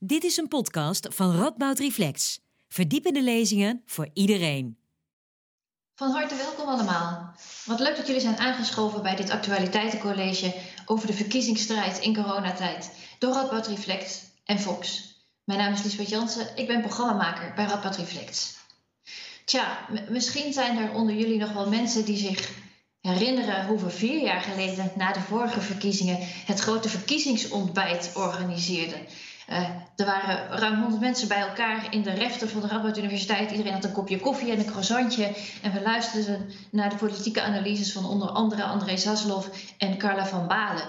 [0.00, 2.40] Dit is een podcast van Radboud Reflex.
[2.68, 4.78] Verdiepende lezingen voor iedereen.
[5.94, 7.34] Van harte welkom allemaal.
[7.64, 10.54] Wat leuk dat jullie zijn aangeschoven bij dit actualiteitencollege
[10.86, 15.12] over de verkiezingsstrijd in coronatijd door Radboud Reflex en Fox.
[15.44, 18.56] Mijn naam is Liesbeth Jansen, ik ben programmamaker bij Radboud Reflex.
[19.44, 19.78] Tja,
[20.08, 22.50] misschien zijn er onder jullie nog wel mensen die zich
[23.00, 29.06] herinneren hoe we vier jaar geleden na de vorige verkiezingen het grote verkiezingsontbijt organiseerden.
[29.50, 33.50] Uh, er waren ruim 100 mensen bij elkaar in de refter van de Radboud Universiteit.
[33.50, 35.36] Iedereen had een kopje koffie en een croissantje.
[35.62, 39.46] En we luisterden naar de politieke analyses van onder andere André Zaslov
[39.78, 40.88] en Carla van Balen.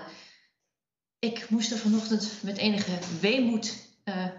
[1.19, 3.87] Ik moest er vanochtend met enige weemoed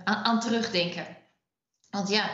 [0.04, 1.06] aan, aan terugdenken.
[1.90, 2.30] Want ja,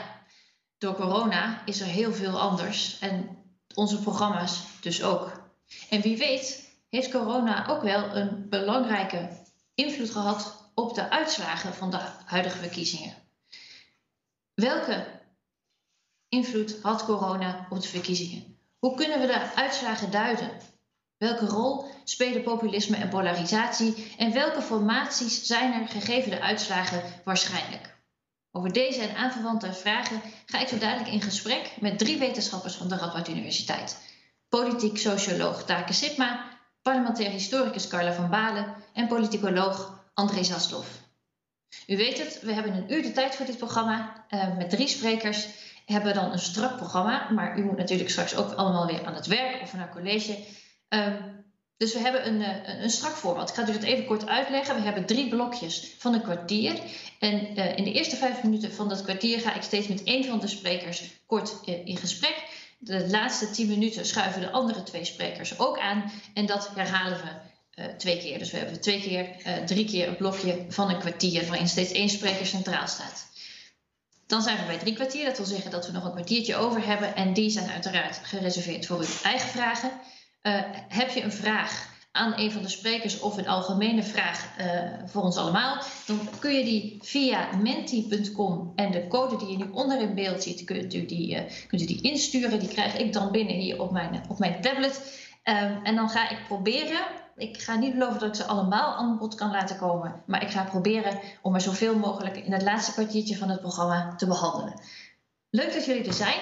[0.78, 2.98] door corona is er heel veel anders.
[2.98, 3.28] En
[3.74, 5.50] onze programma's dus ook.
[5.90, 9.28] En wie weet heeft corona ook wel een belangrijke
[9.74, 13.14] invloed gehad op de uitslagen van de huidige verkiezingen.
[14.54, 15.06] Welke
[16.28, 18.58] invloed had corona op de verkiezingen?
[18.78, 20.50] Hoe kunnen we de uitslagen duiden?
[21.16, 27.96] Welke rol spelen populisme en polarisatie en welke formaties zijn er gegeven de uitslagen waarschijnlijk?
[28.50, 32.88] Over deze en aanverwante vragen ga ik zo dadelijk in gesprek met drie wetenschappers van
[32.88, 33.98] de Radboud Universiteit.
[34.48, 40.86] Politiek socioloog Take Sipma, parlementair historicus Carla van Balen en politicoloog André Zaslov.
[41.86, 44.88] U weet het, we hebben een uur de tijd voor dit programma uh, met drie
[44.88, 45.46] sprekers.
[45.86, 49.14] We hebben dan een strak programma, maar u moet natuurlijk straks ook allemaal weer aan
[49.14, 50.38] het werk of naar college.
[50.88, 51.06] Uh,
[51.76, 53.48] dus we hebben een, eh, een, strak format.
[53.48, 54.74] Ik ga u dat even kort uitleggen.
[54.74, 56.80] We hebben drie blokjes van een kwartier.
[57.18, 60.24] En uh, in de eerste vijf minuten van dat kwartier ga ik steeds met één
[60.24, 62.42] van de sprekers kort in gesprek.
[62.78, 66.12] De laatste tien minuten schuiven de andere twee sprekers ook aan.
[66.34, 67.45] En dat herhalen we
[67.96, 68.38] twee keer.
[68.38, 69.28] Dus we hebben twee keer,
[69.66, 73.26] drie keer een blokje van een kwartier waarin steeds één spreker centraal staat.
[74.26, 75.24] Dan zijn we bij drie kwartier.
[75.24, 77.16] Dat wil zeggen dat we nog een kwartiertje over hebben.
[77.16, 79.90] En die zijn uiteraard gereserveerd voor uw eigen vragen.
[80.42, 84.48] Uh, heb je een vraag aan een van de sprekers of een algemene vraag
[85.06, 89.70] voor ons allemaal, dan kun je die via menti.com en de code die je nu
[89.72, 92.58] onder in beeld ziet, kunt u die, kunt u die insturen.
[92.58, 95.00] Die krijg ik dan binnen hier op mijn, op mijn tablet.
[95.44, 99.18] Um, en dan ga ik proberen, ik ga niet beloven dat ik ze allemaal aan
[99.18, 102.92] bod kan laten komen, maar ik ga proberen om er zoveel mogelijk in het laatste
[102.92, 104.80] kwartiertje van het programma te behandelen.
[105.50, 106.40] Leuk dat jullie er zijn.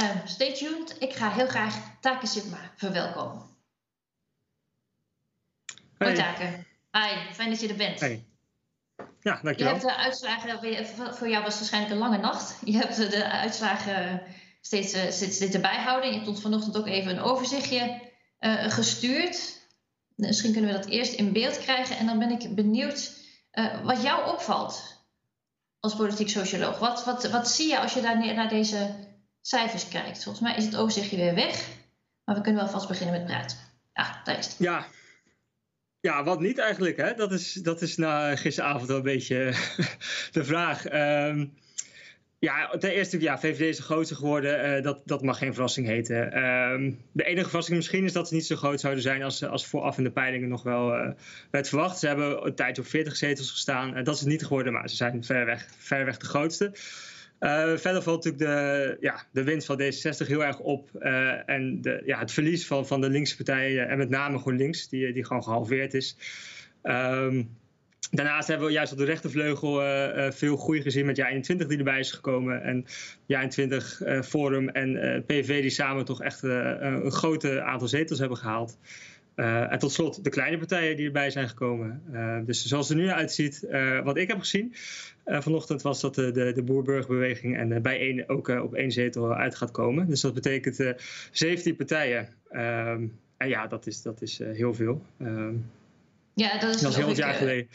[0.00, 0.96] Um, stay tuned.
[0.98, 3.42] Ik ga heel graag Take Sigma verwelkomen.
[5.98, 6.64] Hoi Take.
[6.92, 8.00] Hi, fijn dat je er bent.
[8.00, 8.24] Hey.
[9.20, 9.74] Ja, dankjewel.
[9.74, 10.58] Je hebt de uitslagen,
[11.14, 12.58] voor jou was het waarschijnlijk een lange nacht.
[12.64, 14.22] Je hebt de uitslagen
[14.60, 16.10] steeds, uh, steeds erbij houden.
[16.10, 18.00] Je hebt ons vanochtend ook even een overzichtje
[18.40, 19.60] uh, gestuurd.
[20.16, 21.96] Misschien kunnen we dat eerst in beeld krijgen.
[21.96, 23.12] En dan ben ik benieuwd
[23.52, 25.00] uh, wat jou opvalt
[25.80, 26.78] als politiek socioloog.
[26.78, 28.94] Wat, wat, wat zie je als je daar naar deze
[29.40, 30.22] cijfers kijkt.
[30.22, 31.68] Volgens mij is het overzichtje weer weg.
[32.24, 33.56] Maar we kunnen wel vast beginnen met praten.
[33.92, 34.56] Ja, daar is het.
[34.58, 34.86] Ja,
[36.02, 37.14] ja, wat niet eigenlijk, hè?
[37.14, 39.54] Dat is, dat is na gisteravond wel een beetje
[40.32, 40.92] de vraag.
[40.92, 41.54] Um,
[42.42, 44.76] ja, ten eerste, ja, VVD is de grootste geworden.
[44.76, 46.44] Uh, dat, dat mag geen verrassing heten.
[46.44, 49.66] Um, de enige verrassing misschien is dat ze niet zo groot zouden zijn als, als
[49.66, 51.10] vooraf in de peilingen nog wel uh,
[51.50, 51.98] werd verwacht.
[51.98, 53.98] Ze hebben een tijd op 40 zetels gestaan.
[53.98, 56.70] Uh, dat is het niet geworden, maar ze zijn ver weg, ver weg de grootste.
[57.76, 60.94] Verder valt natuurlijk de, ja, de winst van D66 heel erg op.
[61.46, 65.12] En de, ja, het verlies van, van de linkse partijen, en met name GroenLinks, die,
[65.12, 66.16] die gewoon gehalveerd is.
[66.82, 67.56] Um,
[68.16, 71.98] daarnaast hebben we juist op de rechtervleugel uh, veel groei gezien met JA21 die erbij
[71.98, 72.62] is gekomen.
[72.62, 72.84] En
[73.26, 78.78] JA21 Forum en PV die samen toch echt een groot aantal zetels hebben gehaald.
[79.36, 82.02] Uh, en tot slot de kleine partijen die erbij zijn gekomen.
[82.12, 84.74] Uh, dus zoals het er nu uitziet, uh, wat ik heb gezien
[85.24, 89.54] vanochtend, was dat de, de, de boerburgerbeweging en bij één ook op één zetel uit
[89.54, 90.08] gaat komen.
[90.08, 90.94] Dus dat betekent
[91.30, 92.28] 17 partijen.
[92.50, 93.06] Ehm,
[93.36, 95.02] en ja, dat is, dat is heel veel.
[95.18, 95.54] Ehm,
[96.34, 97.68] ja, dat is dat heel wat jaar geleden.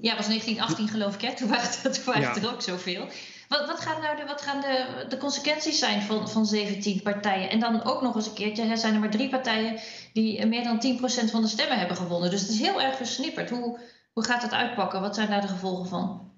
[0.00, 1.34] Ja, was 1918 geloof ik, hè?
[1.36, 2.36] Toen waren, het, toen waren ja.
[2.36, 3.08] er ook zoveel.
[3.48, 7.50] Wat, wat gaan nou de, wat gaan de, de consequenties zijn van, van 17 partijen?
[7.50, 9.80] En dan ook nog eens een keertje, er zijn er maar drie partijen
[10.12, 12.30] die meer dan 10% van de stemmen hebben gewonnen.
[12.30, 13.50] Dus het is heel erg versnipperd.
[13.50, 13.78] Hoe,
[14.12, 15.00] hoe gaat het uitpakken?
[15.00, 16.32] Wat zijn daar de gevolgen van?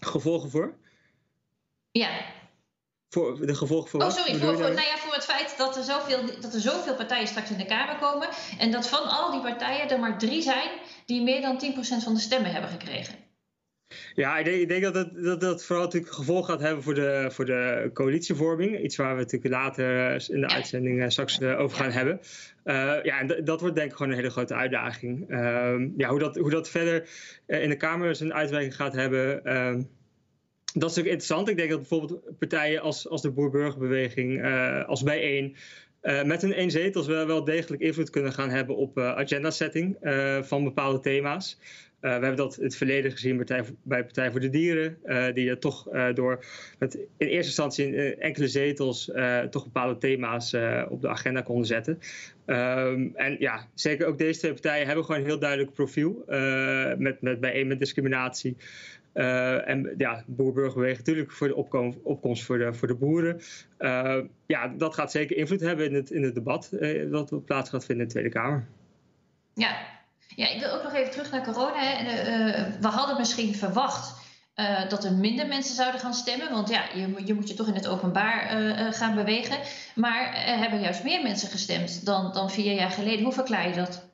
[0.00, 0.74] Gevolgen voor?
[1.90, 2.10] Ja.
[3.08, 4.38] Voor de gevolgen voor Oh, sorry.
[4.38, 7.50] Voor, voor, nou ja, voor het feit dat er, zoveel, dat er zoveel partijen straks
[7.50, 8.28] in de Kamer komen.
[8.58, 10.70] En dat van al die partijen er maar drie zijn
[11.06, 13.14] die meer dan 10% van de stemmen hebben gekregen.
[14.14, 16.94] Ja, ik denk, ik denk dat, het, dat dat vooral natuurlijk gevolg gaat hebben voor
[16.94, 18.82] de, voor de coalitievorming.
[18.82, 22.20] Iets waar we natuurlijk later in de uitzending straks over gaan hebben.
[23.02, 25.30] ja, en dat wordt denk ik gewoon een hele grote uitdaging.
[25.30, 27.08] Ehm, ja, hoe, dat, hoe dat verder
[27.46, 29.44] in de Kamer zijn uitwerking gaat hebben.
[29.44, 29.82] Ehm,
[30.74, 31.48] dat is ook interessant.
[31.48, 34.44] Ik denk dat bijvoorbeeld partijen als, als de Boer-Burgerbeweging,
[34.86, 35.56] als Bijeen,
[36.06, 39.50] uh, met hun één zetels wel, wel degelijk invloed kunnen gaan hebben op uh, agenda
[39.50, 41.58] setting uh, van bepaalde thema's.
[42.00, 44.98] we hebben dat in het verleden gezien bij, bij Partij voor de Dieren,
[45.34, 46.44] die toch door
[46.78, 49.10] met in eerste instantie in enkele zetels
[49.50, 50.54] toch bepaalde thema's
[50.88, 51.98] op de agenda konden zetten.
[52.46, 56.24] Um, en ja, zeker ook deze twee partijen hebben gewoon een heel duidelijk profiel
[56.98, 58.56] met, met bijeen met discriminatie.
[59.16, 61.56] Uh, en ja, boer-burgerbeweging natuurlijk voor de
[62.02, 63.40] opkomst voor de, voor de boeren.
[63.78, 67.70] Uh, ja, dat gaat zeker invloed hebben in het, in het debat uh, dat plaats
[67.70, 68.66] gaat vinden in de Tweede Kamer.
[69.54, 69.76] Ja.
[70.28, 71.78] ja, ik wil ook nog even terug naar corona.
[71.78, 72.80] Hè.
[72.80, 74.24] we hadden misschien verwacht
[74.88, 76.50] dat er minder mensen zouden gaan stemmen.
[76.50, 78.48] Want ja, je, je moet je toch in het openbaar
[78.92, 79.58] gaan bewegen.
[79.94, 83.24] Maar er hebben juist meer mensen gestemd dan, dan vier jaar geleden.
[83.24, 84.08] Hoe verklaar je dat?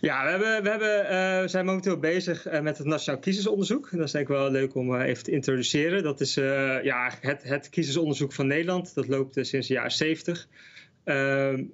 [0.00, 1.12] Ja, we, hebben, we hebben,
[1.42, 3.90] uh, zijn momenteel bezig uh, met het Nationaal Kiezersonderzoek.
[3.90, 6.02] Dat is denk ik wel leuk om uh, even te introduceren.
[6.02, 6.34] Dat is
[6.82, 8.94] ja, het, het kiezersonderzoek van Nederland.
[8.94, 10.48] Dat loopt sinds de jaren 70.
[11.04, 11.64] Ehm,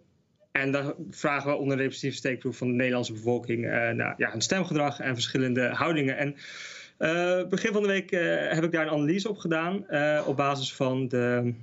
[0.53, 3.61] en daar vragen we onder de representatieve steekproef van de Nederlandse bevolking
[3.95, 6.17] naar ja, hun stemgedrag en verschillende houdingen.
[6.17, 6.37] En
[7.49, 8.11] begin van de week
[8.55, 9.87] heb ik daar een analyse op gedaan
[10.27, 11.55] op basis van de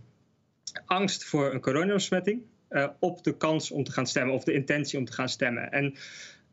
[0.86, 2.42] angst voor een coronabesmetting.
[3.00, 5.72] op de kans om te gaan stemmen of de intentie om te gaan stemmen.
[5.72, 5.96] En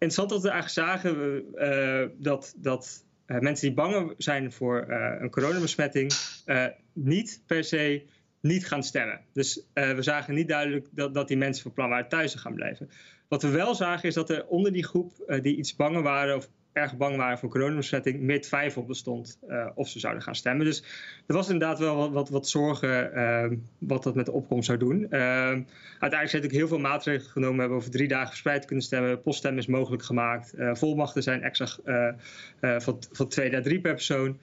[0.00, 5.14] interessant dat we eigenlijk zagen uh, dat, dat uh, mensen die bang zijn voor uh,
[5.18, 6.12] een coronabesmetting
[6.92, 8.02] niet per se
[8.40, 9.20] niet gaan stemmen.
[9.32, 12.54] Dus we zagen niet duidelijk dat, dat die mensen van plan waren thuis te gaan
[12.54, 12.90] blijven.
[13.28, 16.48] Wat we wel zagen is dat er onder die groep die iets banger waren of
[16.80, 20.66] erg bang waren voor coronabesmetting, meer twijfel bestond uh, of ze zouden gaan stemmen.
[20.66, 20.82] Dus
[21.26, 24.78] er was inderdaad wel wat, wat, wat zorgen uh, wat dat met de opkomst zou
[24.78, 25.00] doen.
[25.00, 27.54] Uh, uiteindelijk zijn natuurlijk heel veel maatregelen genomen.
[27.54, 29.22] We hebben over drie dagen verspreid kunnen stemmen.
[29.22, 30.54] Poststemmen is mogelijk gemaakt.
[30.54, 31.66] Eh, volmachten zijn extra
[32.60, 34.38] van, van twee naar drie per persoon.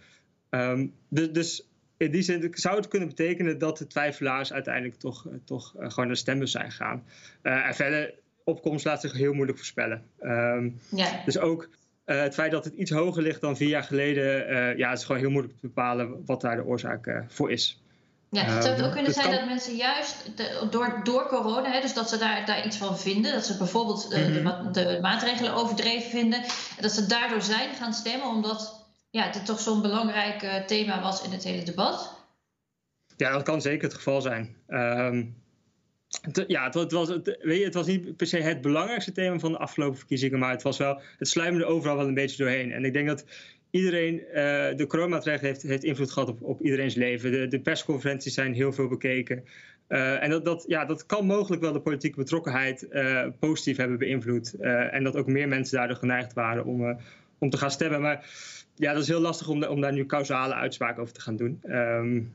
[0.50, 1.68] Um, dus, dus
[1.98, 6.16] in die zin zou het kunnen betekenen dat de twijfelaars uiteindelijk toch, toch gewoon naar
[6.16, 7.04] stemmen zijn gegaan.
[7.42, 8.14] en verder,
[8.44, 10.04] opkomst laat zich heel moeilijk voorspellen.
[10.22, 11.22] Um, ja.
[11.26, 11.70] Dus ook
[12.08, 15.00] uh, het feit dat het iets hoger ligt dan vier jaar geleden, uh, ja, het
[15.00, 17.82] is gewoon heel moeilijk te bepalen wat daar de oorzaak uh, voor is.
[18.30, 21.94] Ja, zou het ook kunnen zijn dat mensen juist de, door, door corona, hè, dus
[21.94, 24.72] dat ze daar, daar iets van vinden, dat ze bijvoorbeeld de, mm-hmm.
[24.72, 26.42] de, de, maatregelen overdreven vinden,
[26.82, 31.32] dat ze daardoor zijn gaan stemmen, omdat ja, dit toch zo'n belangrijk thema was in
[31.32, 32.16] het hele debat?
[33.18, 34.56] Ja, dat kan zeker het geval zijn.
[34.68, 35.36] Um,
[36.48, 39.52] ja, het, het, was, weet je, het was niet per se het belangrijkste thema van
[39.52, 42.72] de afgelopen verkiezingen, maar het was wel, het sluimerde overal wel een beetje doorheen.
[42.72, 43.26] En ik denk dat
[43.72, 44.34] iedereen, uh,
[44.76, 47.32] de coronamaatregelen heeft, heeft invloed gehad op, op iedereen's leven.
[47.32, 49.44] De, de persconferenties zijn heel veel bekeken.
[49.90, 53.98] Uh, en dat, dat, ja, dat kan mogelijk wel de politieke betrokkenheid uh, positief hebben
[53.98, 54.54] beïnvloed.
[54.54, 57.00] en dat ook meer mensen daardoor geneigd waren om,
[57.38, 58.02] om te gaan stemmen.
[58.02, 58.30] Maar
[58.76, 61.62] ja, dat is heel lastig om, om daar nu causale uitspraken over te gaan doen.
[61.66, 62.34] Um,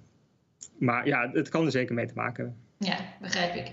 [0.78, 2.60] maar ja, het kan er zeker mee te maken hebben.
[2.82, 3.70] Ja, begrijp ik.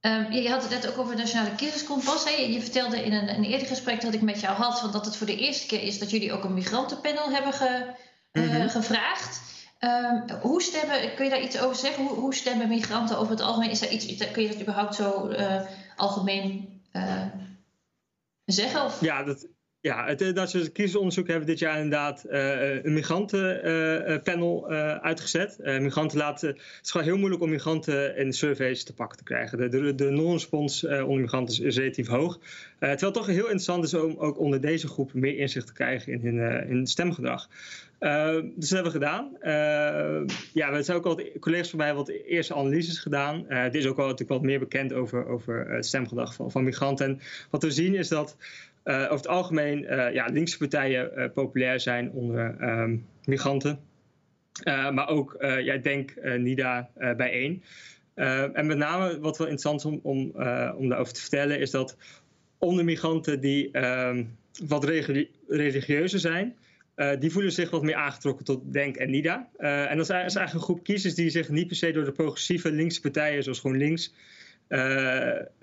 [0.00, 2.24] Um, je had het net ook over het Nationale Kiezerskompas.
[2.24, 2.30] Hè?
[2.30, 4.80] Je, vertelde in een, een, eerder gesprek dat ik met jou had...
[4.80, 7.94] Van dat het voor de eerste keer is dat jullie ook een migrantenpanel hebben ge,
[8.32, 9.40] uh, gevraagd.
[9.80, 12.04] Um, hoe stemmen, kun je daar iets over zeggen?
[12.04, 13.70] Hoe, hoe, stemmen migranten over het algemeen?
[13.70, 15.60] Is er iets, kun je dat überhaupt zo uh,
[15.96, 17.22] algemeen uh,
[18.44, 18.84] zeggen?
[18.84, 19.00] Of?
[19.00, 19.46] Ja, dat,
[19.84, 25.58] ja, het Nationale Kiezersonderzoek hebben dit jaar inderdaad uh, een migrantenpanel uh, uh, uitgezet.
[25.62, 29.58] migranten laten, het is gewoon heel moeilijk om migranten in surveys te pakken te krijgen.
[29.58, 32.38] De, de, de non-respons onder migranten is relatief hoog.
[32.78, 36.12] terwijl het toch heel interessant is om ook onder deze groep meer inzicht te krijgen
[36.12, 37.48] in hun, stemgedrag.
[38.44, 39.36] dus dat hebben we gedaan.
[40.52, 43.48] ja, we zijn ook al collega's van mij wat eerste analyses gedaan.
[43.48, 47.06] er is ook wel natuurlijk wat meer bekend over, over het stemgedrag van, van migranten.
[47.06, 48.36] En wat we zien is dat
[48.84, 53.78] uh, over het algemeen uh, ja, linkse partijen uh, populair zijn onder ehm, migranten.
[54.64, 57.62] maar ook, ja, denk NIDA bijeen.
[58.14, 60.20] en met name wat wel interessant is om, om,
[60.76, 61.96] om daarover te vertellen, is dat
[62.58, 64.24] onder migranten die ehm,
[64.66, 64.84] wat
[65.48, 66.54] religieuzer zijn,
[67.18, 69.48] die voelen zich wat meer aangetrokken tot Denk en NIDA.
[69.56, 72.72] en dat is, eigenlijk een groep kiezers die zich niet per se door de progressieve
[72.72, 74.14] linkse partijen zoals GroenLinks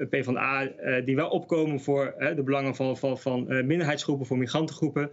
[0.10, 5.10] PvdA, uh, die wel opkomen voor de belangen van, van, van minderheidsgroepen, voor migrantengroepen.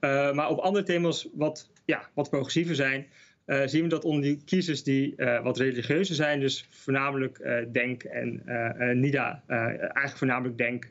[0.00, 3.06] maar op andere thema's wat, ja, wat progressiever zijn,
[3.64, 8.42] zien we dat onder die kiezers die wat religieuzer zijn, dus voornamelijk Denk en
[9.00, 10.86] NIDA, eigenlijk voornamelijk Denk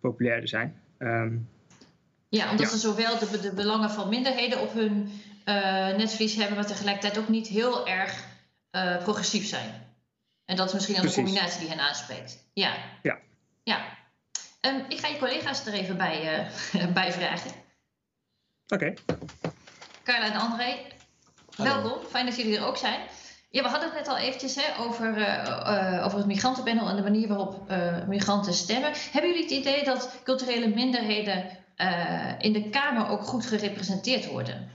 [0.00, 0.74] populairder zijn.
[0.98, 1.48] Um,
[2.28, 5.08] Ja, omdat ze zowel de, de, belangen van minderheden op hun
[5.96, 8.26] netvlies hebben, maar tegelijkertijd ook niet heel erg
[9.04, 9.91] progressief zijn.
[10.52, 12.44] En dat is misschien dan de combinatie die hen aanspreekt.
[12.52, 12.74] Ja.
[13.02, 13.18] Ja.
[13.62, 13.98] ja.
[14.60, 17.50] Um, ik ga je collega's er even bij, uh, bij vragen.
[18.68, 18.74] Oké.
[18.74, 18.96] Okay.
[20.04, 20.76] Carla en André,
[21.56, 22.04] welkom.
[22.10, 23.00] Fijn dat jullie er ook zijn.
[23.50, 27.02] Ja, we hadden het net al eventjes hè, over, uh, over het migrantenpanel en de
[27.02, 27.72] manier waarop
[28.06, 28.92] migranten stemmen.
[29.12, 31.58] Hebben jullie het idee dat culturele minderheden
[32.38, 34.70] in de Kamer ook goed gerepresenteerd worden?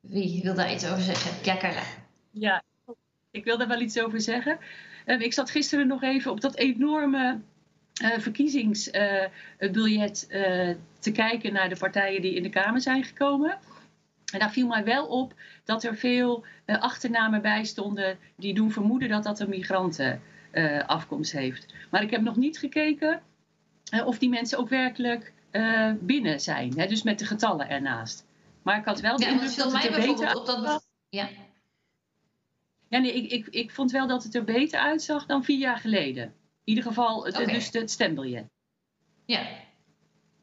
[0.00, 1.44] Wie wil daar iets over zeggen?
[1.44, 1.99] Ja, Carla.
[2.30, 2.62] Ja,
[3.30, 4.58] ik wil daar wel iets over zeggen.
[5.04, 7.40] Ehm, ik zat gisteren nog even op dat enorme
[8.02, 13.58] uh, verkiezingsbiljet uh, te kijken naar de partijen die in de Kamer zijn gekomen.
[14.32, 15.34] En daar viel mij wel op
[15.64, 21.74] dat er veel achternamen bij stonden die doen vermoeden dat dat een migrantenafkomst heeft.
[21.90, 23.22] Maar ik heb nog niet gekeken
[24.04, 25.32] of die mensen ook werkelijk
[26.00, 28.26] binnen zijn, hè, dus met de getallen ernaast.
[28.62, 30.88] Maar ik had wel de ja, indruk dat het er beter op dat...
[31.08, 31.28] Ja.
[32.90, 35.78] Ja, nee, ik, ik, ik vond wel dat het er beter uitzag dan vier jaar
[35.78, 36.24] geleden.
[36.24, 36.32] In
[36.64, 38.44] ieder geval, het, dus het stembiljet.
[39.26, 39.46] Ja.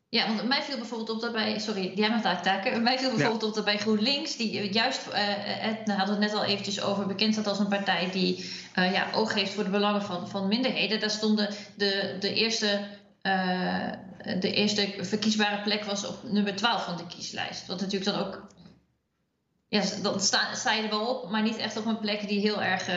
[0.10, 1.60] Ja, want mij viel bijvoorbeeld op dat bij...
[1.60, 2.84] Sorry, jij mag daar taken.
[2.84, 4.38] Mij viel bijvoorbeeld op dat bij GroenLinks...
[4.38, 7.08] die juist, uh, het, nou, hadden we het net al eventjes over...
[7.08, 8.36] bekend staat als een partij die
[8.75, 11.00] uh, ja, oog heeft voor de belangen van, van minderheden.
[11.00, 12.80] Daar stonden de, de eerste...
[13.24, 13.92] Uh,
[14.39, 17.66] de eerste verkiesbare plek was op nummer 12 van de kieslijst.
[17.66, 18.48] Wat natuurlijk dan ook
[19.68, 22.40] ja, dan sta, sta, je er wel op, maar niet echt op een plek die
[22.40, 22.88] heel erg.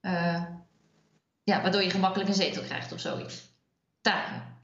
[0.00, 0.44] Uh,
[1.42, 3.48] ja, waardoor je gemakkelijk een zetel krijgt of zoiets.
[4.00, 4.58] Daar.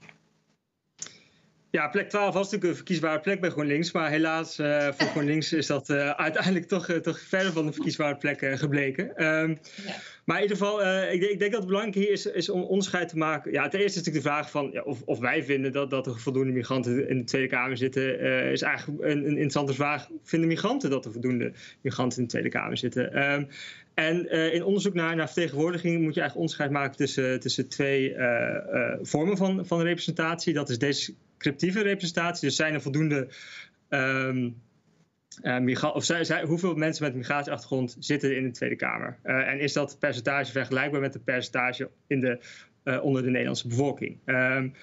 [1.71, 3.91] Ja, plek 12 was natuurlijk een verkiesbare plek bij GroenLinks.
[3.91, 7.73] Maar helaas uh, voor GroenLinks is dat uh, uiteindelijk toch, uh, toch verder van de
[7.73, 9.25] verkiesbare plek gebleken.
[9.25, 9.95] Um, ja.
[10.25, 10.81] Maar in ieder geval,
[11.11, 13.51] ik, ik, denk dat het belangrijk hier is, is om onderscheid te maken.
[13.51, 16.05] Ja, ten eerste is natuurlijk de vraag van ja, of, of, wij vinden dat, dat
[16.05, 18.19] er voldoende migranten in de Tweede Kamer zitten.
[18.51, 20.07] is eigenlijk een, een, interessante vraag.
[20.23, 23.31] Vinden migranten dat er voldoende migranten in de Tweede Kamer zitten?
[23.31, 23.47] Um,
[23.93, 28.09] en uh, in onderzoek naar, naar vertegenwoordiging moet je eigenlijk onderscheid maken tussen, tussen twee
[28.09, 30.53] uh, uh, vormen van, van representatie.
[30.53, 30.77] Dat is
[31.37, 32.47] descriptieve representatie.
[32.47, 33.27] Dus zijn er voldoende.
[33.89, 34.61] Um,
[35.93, 36.07] of
[36.43, 39.19] hoeveel mensen met migratieachtergrond zitten in de Tweede Kamer?
[39.23, 42.39] en is dat percentage vergelijkbaar met het percentage in de,
[43.01, 44.19] onder de Nederlandse bevolking?
[44.25, 44.73] Um,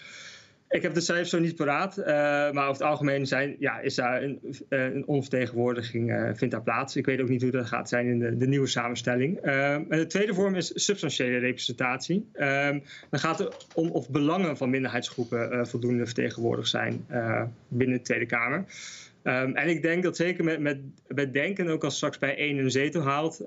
[0.75, 3.95] ik heb de cijfers zo niet paraat, uh, maar over het algemeen zijn, ja, is
[3.95, 6.97] daar een, een onvertegenwoordiging uh, vindt daar plaats.
[6.97, 9.40] Ik weet ook niet hoe dat gaat zijn in de, de nieuwe samenstelling.
[9.40, 12.26] en de tweede vorm is substantiële representatie.
[13.11, 17.07] dan gaat het om of belangen van minderheidsgroepen voldoende vertegenwoordigd zijn
[17.69, 18.64] binnen de Tweede Kamer.
[19.23, 22.71] Um, en ik denk dat zeker met, met, denken, ook als straks bij één een
[22.71, 23.45] zetel haalt,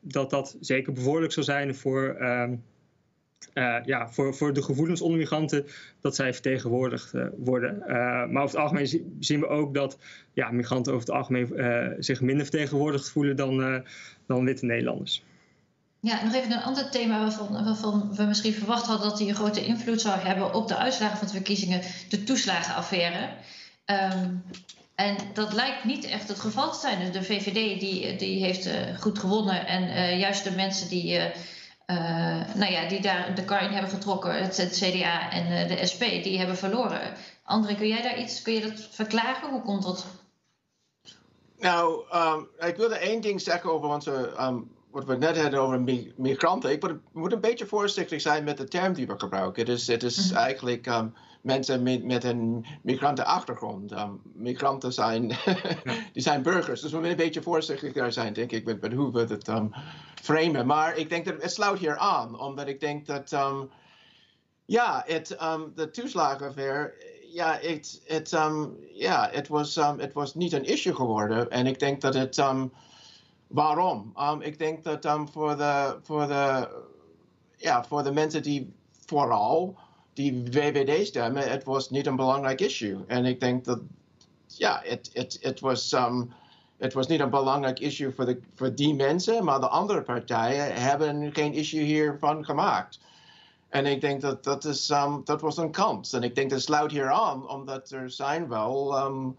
[0.00, 2.16] dat dat zeker bevorderlijk zal zijn voor
[3.54, 5.66] uh, ja, voor, voor de gevoelens onder migranten
[6.00, 7.82] dat zij vertegenwoordigd uh, worden.
[7.86, 7.94] Uh,
[8.26, 9.98] maar over het algemeen zien we ook dat
[10.32, 13.84] ja, migranten over het algemeen zich minder vertegenwoordigd voelen dan,
[14.26, 15.22] dan witte Nederlanders.
[16.00, 19.34] Ja, nog even een ander thema waarvan, waarvan we misschien verwacht hadden dat die een
[19.34, 23.28] grote invloed zou hebben op de uitslagen van de verkiezingen, de toeslagenaffaire.
[23.86, 24.42] Um,
[24.94, 26.98] en dat lijkt niet echt het geval te zijn.
[26.98, 31.20] Dus de VVD die, die heeft goed gewonnen en juist de mensen die
[32.54, 35.86] nou ja, die daar de kar in hebben getrokken, het, het CDA en uh, de
[35.92, 37.00] SP, die hebben verloren.
[37.44, 39.50] André, kun jij daar iets, kun je dat verklaren?
[39.50, 40.06] Hoe komt dat?
[41.58, 45.80] Nou, um, ik wilde één ding zeggen over onze, um, wat we net hadden over
[46.16, 46.70] migranten.
[46.70, 49.66] Ik moet, moet, een beetje voorzichtig zijn met de term die we gebruiken.
[49.66, 50.36] Het is, het is mm -hmm.
[50.36, 53.92] eigenlijk um, mensen met, met een migrantenachtergrond.
[53.92, 55.28] Um, migranten zijn,
[56.12, 59.12] die zijn burgers, dus we moeten een beetje voorzichtiger zijn, denk ik, met, met hoe
[59.12, 59.70] we het um,
[60.14, 60.66] framen.
[60.66, 63.70] Maar ik denk dat het sluit hier aan, omdat ik denk dat, um,
[64.64, 66.94] ja, het, um, de toeslagenaffaire,
[67.32, 71.50] ja, het, het, um, ja, het, was, um, het was niet een issue geworden.
[71.50, 72.72] En ik denk dat het, um,
[73.46, 74.12] waarom?
[74.40, 76.68] Ik denk dat voor, de, voor, de,
[77.56, 78.74] ja, voor de mensen die
[79.06, 79.78] vooral
[80.20, 82.98] die VVD stemmen, het was niet een belangrijk issue.
[83.06, 83.80] En ik denk dat,
[84.46, 85.92] ja, het, was...
[85.92, 86.32] Um,
[86.92, 91.32] was niet een belangrijk issue voor, de, voor die mensen, maar de andere partijen hebben
[91.32, 93.00] geen issue hiervan gemaakt.
[93.68, 96.12] En ik denk dat dat, is, um, dat was een kans.
[96.12, 99.36] En ik denk dat sluit hier aan, omdat er zijn wel, um,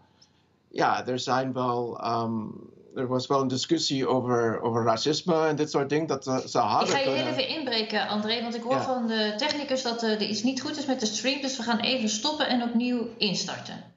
[0.68, 5.70] ja, er zijn wel, um, er was wel een discussie over, over racisme en dit
[5.70, 6.06] soort dingen.
[6.06, 8.82] Dat ze hadden ik ga je heel even inbreken, André, want ik hoor ja.
[8.82, 11.40] van de technicus dat er iets niet goed is met de stream.
[11.40, 13.90] Dus we gaan even stoppen en opnieuw instarten.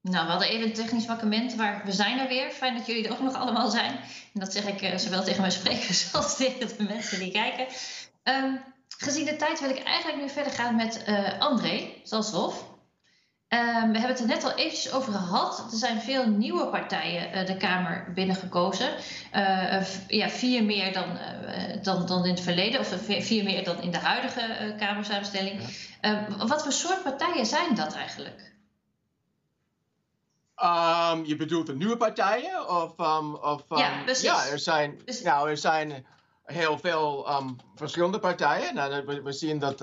[0.00, 2.50] Nou, we hadden even een technisch makkement, maar we zijn er weer.
[2.50, 3.90] Fijn dat jullie er ook nog allemaal zijn.
[4.34, 7.66] En dat zeg ik uh, zowel tegen mijn sprekers als tegen de mensen die kijken.
[8.22, 8.60] Um,
[8.98, 11.04] gezien de tijd wil ik eigenlijk nu verder gaan met
[11.38, 12.73] André Zalshoff.
[13.48, 15.58] Um, we hebben het er net al eventjes over gehad.
[15.72, 18.88] Er zijn veel nieuwe partijen uh, de Kamer binnengekozen.
[19.34, 23.82] Uh, ja, vier meer dan, uh, dan, dan in het verleden, of vier meer dan
[23.82, 25.60] in de huidige Kamersamenstelling.
[26.00, 28.52] Ehm, wat voor soort partijen zijn dat eigenlijk?
[30.62, 32.68] Um, je bedoelt de nieuwe partijen?
[32.68, 34.22] Of, um, of, ja, precies.
[34.22, 36.06] Ja, er zijn, nou, er zijn
[36.44, 37.28] heel veel
[37.74, 38.74] verschillende partijen.
[38.74, 39.80] Nou, we, we zien dat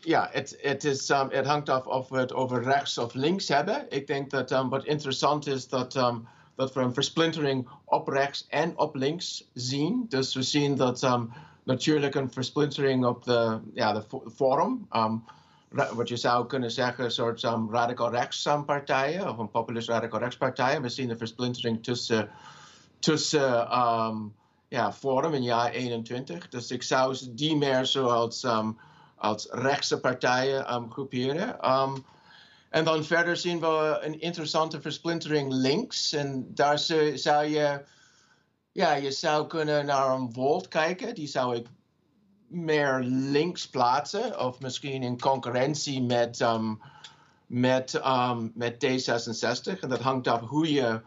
[0.00, 3.48] ja, het, het, is, um, het hangt af of we het over rechts of links
[3.48, 3.86] hebben.
[3.88, 8.46] Ik denk dat um, wat interessant is dat, um, dat we een versplintering op rechts
[8.48, 10.06] en op links zien.
[10.08, 11.08] Dus we zien dat
[11.62, 14.88] natuurlijk een versplintering op de, ja, de forum.
[15.94, 20.36] wat je zou kunnen zeggen, een soort radical rechts partijen of een populist radical rechts
[20.36, 20.82] partijen.
[20.82, 22.30] We zien een versplintering tussen,
[22.98, 23.68] tussen
[24.68, 26.48] ja, forum in jaar 21.
[26.48, 28.46] Dus ik zou die meer zoals
[29.22, 31.70] als rechtse partijen um, groeperen.
[31.70, 32.04] Um,
[32.70, 36.12] en dan verder zien we een interessante versplintering links.
[36.12, 36.78] En daar
[37.14, 37.84] zou je,
[38.72, 41.14] ja, je zou kunnen naar een Volt kijken.
[41.14, 41.66] Die zou ik
[42.46, 44.40] meer links plaatsen.
[44.40, 46.80] Of misschien in concurrentie met, um,
[47.46, 48.00] met,
[48.54, 49.80] met D66.
[49.80, 51.00] En dat hangt af hoe je,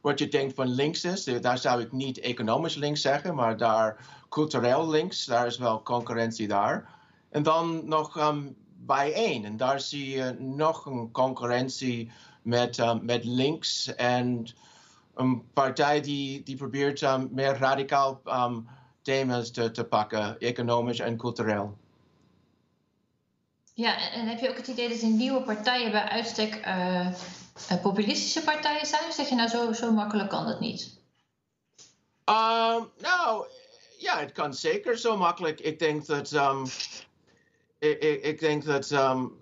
[0.00, 1.24] wat je denkt van links is.
[1.24, 3.96] Daar zou ik niet economisch links zeggen, maar daar
[4.28, 5.24] cultureel links.
[5.24, 7.00] Daar is wel concurrentie daar.
[7.32, 9.44] En dan nog um, bijeen.
[9.44, 12.12] En daar zie je nog een concurrentie
[12.42, 14.46] met, um, met links en
[15.14, 18.68] een partij die, die probeert um, meer radicaal um,
[19.02, 21.76] thema's te, te pakken, economisch en cultureel.
[23.74, 27.08] Ja, en heb je ook het idee dat die nieuwe partijen bij uitstek uh,
[27.82, 29.12] populistische partijen zijn?
[29.12, 31.00] zeg je nou zo, zo makkelijk kan dat niet?
[32.24, 33.46] Um, nou,
[33.98, 35.60] ja, het kan zeker zo makkelijk.
[35.60, 36.30] Ik denk dat
[37.82, 39.32] ik, ik, denk dat um,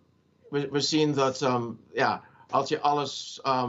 [0.49, 3.67] we, we, zien dat um, ja, als je alles, um,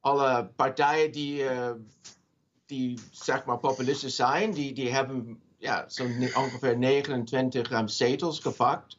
[0.00, 1.70] alle partijen die, uh,
[2.66, 8.96] die zeg maar populistisch zijn, die, die hebben ja, zo'n ongeveer 29 zetels gepakt.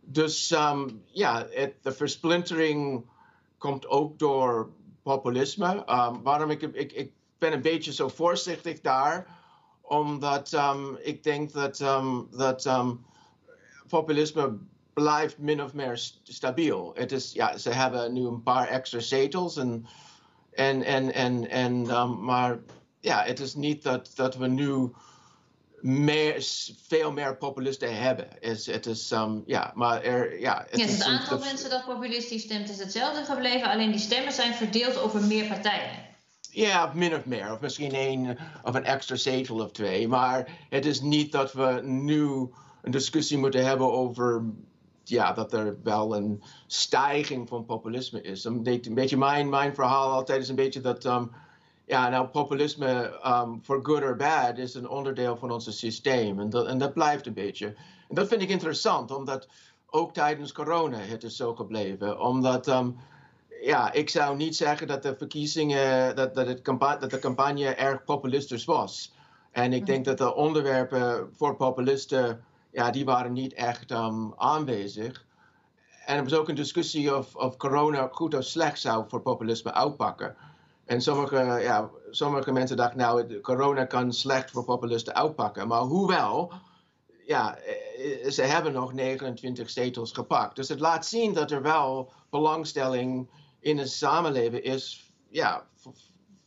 [0.00, 0.48] Dus
[1.12, 3.04] ja, het, de versplintering
[3.58, 4.70] komt ook door
[5.02, 5.84] populisme.
[6.22, 9.26] waarom ik, ik, ik ben een beetje zo voorzichtig daar,
[9.80, 10.58] omdat
[11.02, 11.76] ik denk dat,
[12.30, 12.66] dat
[13.88, 14.58] populisme
[14.94, 16.90] blijft min of meer stabiel.
[16.94, 19.86] Het is, ja, ze hebben nu een paar extra zetels, en,
[20.50, 22.58] en, en, en, en, um, maar
[23.00, 24.92] ja, het is niet dat, dat we nu
[25.80, 26.46] meer,
[26.86, 28.28] veel meer populisten hebben.
[28.40, 32.42] Is, het is, um, ja, maar er, ja, het, ja, het aantal mensen dat populistisch
[32.42, 36.06] stemt is hetzelfde gebleven, alleen die stemmen zijn verdeeld over meer partijen.
[36.50, 37.52] Ja, min of meer.
[37.52, 40.08] Of misschien één of een extra zetel of twee.
[40.08, 42.50] Maar het is niet dat we nu
[42.88, 44.44] een discussie moeten hebben over
[45.04, 48.44] ja, dat er wel een stijging van populisme is.
[48.44, 48.62] Een
[48.94, 51.30] beetje mijn, mijn verhaal altijd is een beetje dat, um,
[51.86, 56.40] ja, nou, populisme, um, for good or bad, is een onderdeel van ons systeem.
[56.40, 57.66] En dat, en dat blijft een beetje.
[58.08, 59.48] En dat vind ik interessant, omdat
[59.90, 62.20] ook tijdens corona het is zo gebleven.
[62.20, 62.96] Omdat, um,
[63.62, 66.64] ja, ik zou niet zeggen dat de verkiezingen, dat, dat, het
[67.00, 69.12] dat de campagne erg populistisch was.
[69.50, 75.26] En ik denk dat de onderwerpen voor populisten ja, die waren niet echt um, aanwezig.
[76.06, 79.72] En er was ook een discussie of, of corona goed of slecht zou voor populisme
[79.72, 80.36] uitpakken.
[80.84, 85.68] En sommige, ja, sommige mensen dachten, nou, corona kan slecht voor populisten uitpakken.
[85.68, 86.52] Maar hoewel,
[87.26, 90.56] ja, eh, ze hebben nog 29 zetels gepakt.
[90.56, 93.28] Dus het laat zien dat er wel belangstelling
[93.60, 95.66] in het samenleven is, ja,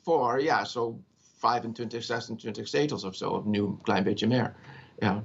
[0.01, 0.99] voor, ja, zo
[1.37, 4.55] 25, 26 zetels of zo, of nu een klein beetje meer.
[4.97, 5.23] Ja.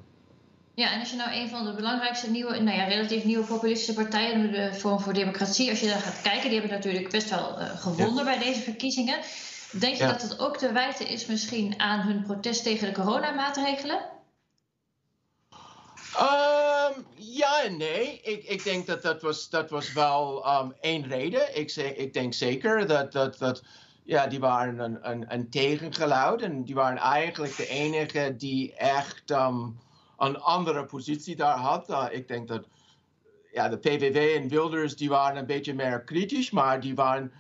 [0.76, 3.94] Ja, en als je nou een van de belangrijkste nieuwe, nou ja, relatief nieuwe populistische
[3.94, 7.60] partijen, de Forum voor Democratie, als je daar gaat kijken, die hebben natuurlijk best wel
[7.60, 9.18] uh, gewonnen bij deze verkiezingen.
[9.70, 14.00] Denk je dat het ook te wijten is misschien aan hun protest tegen de coronamaatregelen?
[16.20, 18.20] Um, ja en nee.
[18.22, 21.58] Ik, ik denk dat dat was, dat was wel um, één reden.
[21.58, 23.62] Ik, ik denk zeker dat, dat, dat
[24.04, 26.42] ja, die waren een, een, een tegengeluid.
[26.42, 29.78] En die waren eigenlijk de enige die echt um,
[30.18, 31.90] een andere positie daar had.
[31.90, 32.66] Uh, ik denk dat
[33.52, 37.32] ja, de PVV en Wilders die waren een beetje meer kritisch, maar die waren,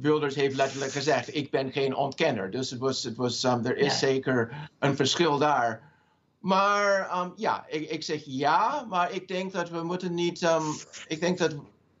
[0.00, 2.50] Wilders heeft letterlijk gezegd, ik ben geen ontkenner.
[2.50, 5.82] Dus het was, het was, um, er is zeker een verschil daar.
[6.38, 10.62] Maar um, ja, ik, ik, zeg ja, maar ik denk dat we moeten niet, um,
[11.06, 11.54] ik denk dat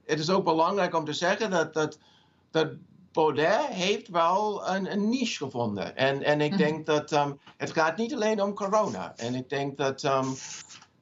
[0.04, 1.98] het is ook belangrijk om te zeggen dat, dat,
[2.50, 2.68] dat
[3.18, 5.96] Baudet heeft wel een, een niche gevonden.
[5.96, 6.58] En, en ik Mhm.
[6.58, 9.12] denk dat um, het gaat niet alleen om corona.
[9.16, 10.36] En ik denk dat um,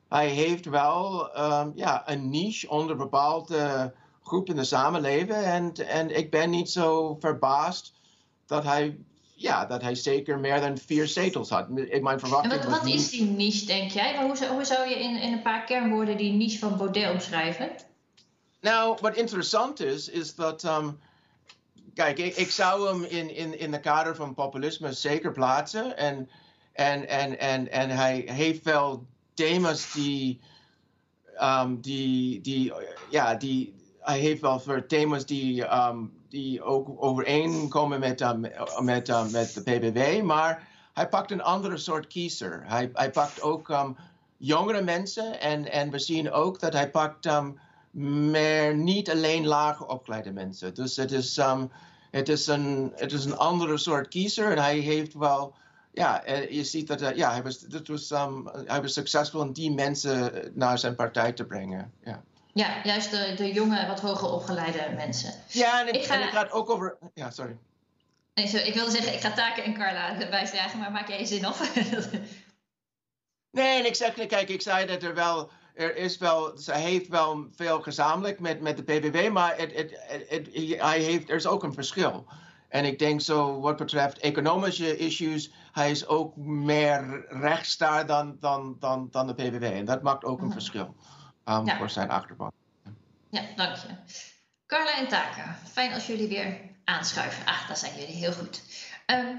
[0.09, 5.45] hij heeft wel um, ja, een niche onder bepaalde groep in de samenleving.
[5.45, 7.93] En, en ik ben niet zo verbaasd
[8.47, 8.99] dat hij,
[9.35, 11.69] ja, dat hij zeker meer dan vier zetels had.
[11.69, 14.25] Mijn En verwachting wat, was wat is die niche, denk jij?
[14.27, 17.71] Hoe, zou, hoe zou je in, in een paar kernwoorden die niche van Baudet omschrijven?
[18.61, 20.65] Nou, wat interessant is, is dat.
[20.65, 20.99] Um,
[21.97, 25.97] kijk, ik, ik zou hem in, in, in de kader van populisme zeker plaatsen.
[25.97, 26.31] En,
[26.73, 30.41] en, en, en, en hij heeft wel thema's die.
[31.43, 32.73] Um, die, die,
[33.11, 33.75] ja, die.
[34.01, 38.41] Hij heeft wel voor thema's die, um, die ook overeenkomen met, um,
[38.81, 40.23] met, met de PBW.
[40.23, 42.63] Maar hij pakt een andere soort kiezer.
[42.67, 43.95] Hij, hij pakt ook
[44.37, 45.41] jongere mensen.
[45.41, 47.29] En, en we zien ook dat hij pakt.
[47.97, 50.75] Maar niet alleen laag opgeleide mensen.
[50.75, 51.71] Dus het is, um,
[52.11, 55.55] het is, een, het is een andere soort kiezer en hij heeft wel,
[55.93, 59.41] ja, eh, je ziet dat uh, ja, hij, was, dat was, um, hij was succesvol
[59.41, 61.93] om die mensen naar zijn partij te brengen.
[62.05, 65.33] Ja, Ja, juist de, de jonge, wat hoger opgeleide mensen.
[65.49, 66.97] ja en, het, Ik ga- en het gaat ook over.
[67.15, 67.57] Ja, sorry.
[68.35, 71.45] Nee, ik wilde zeggen, ik ga Taken en Carla bijdragen, maar maak jij je zin
[71.45, 71.75] af?
[73.51, 77.09] Nee, en ik zeg, kijk, ik zei dat er wel, er is wel, ze heeft
[77.09, 80.49] wel veel gezamenlijk met, met de PVV, maar het, het, het,
[80.81, 82.27] hij heeft, er is ook een verschil.
[82.69, 88.37] En ik denk zo, wat betreft economische issues, hij is ook meer rechts daar dan,
[88.41, 89.71] dan, dan, dan de PVV.
[89.79, 90.95] En dat maakt ook een verschil
[91.45, 91.77] um, Ja.
[91.77, 92.53] voor zijn achterban.
[93.31, 93.89] ja, dank je.
[94.67, 97.47] Carla en Taken, fijn als jullie weer aanschuiven.
[97.47, 98.63] Ah, daar zijn jullie heel goed.
[99.07, 99.37] Ehm,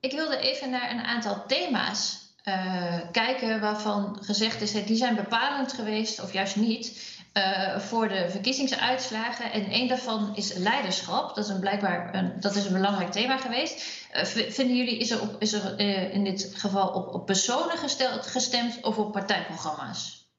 [0.00, 5.72] ik wilde even naar een aantal thema's eh, kijken waarvan gezegd is, die zijn bepalend
[5.72, 9.52] geweest, of juist niet, eh, voor de verkiezingsuitslagen.
[9.52, 11.34] En één daarvan is leiderschap.
[11.34, 14.06] Dat is een, blijkbaar een, dat is een belangrijk thema geweest.
[14.10, 15.80] Eh, vinden jullie, is er, is er
[16.12, 20.30] in dit geval op, op personen gesteld, gestemd of op partijprogramma's?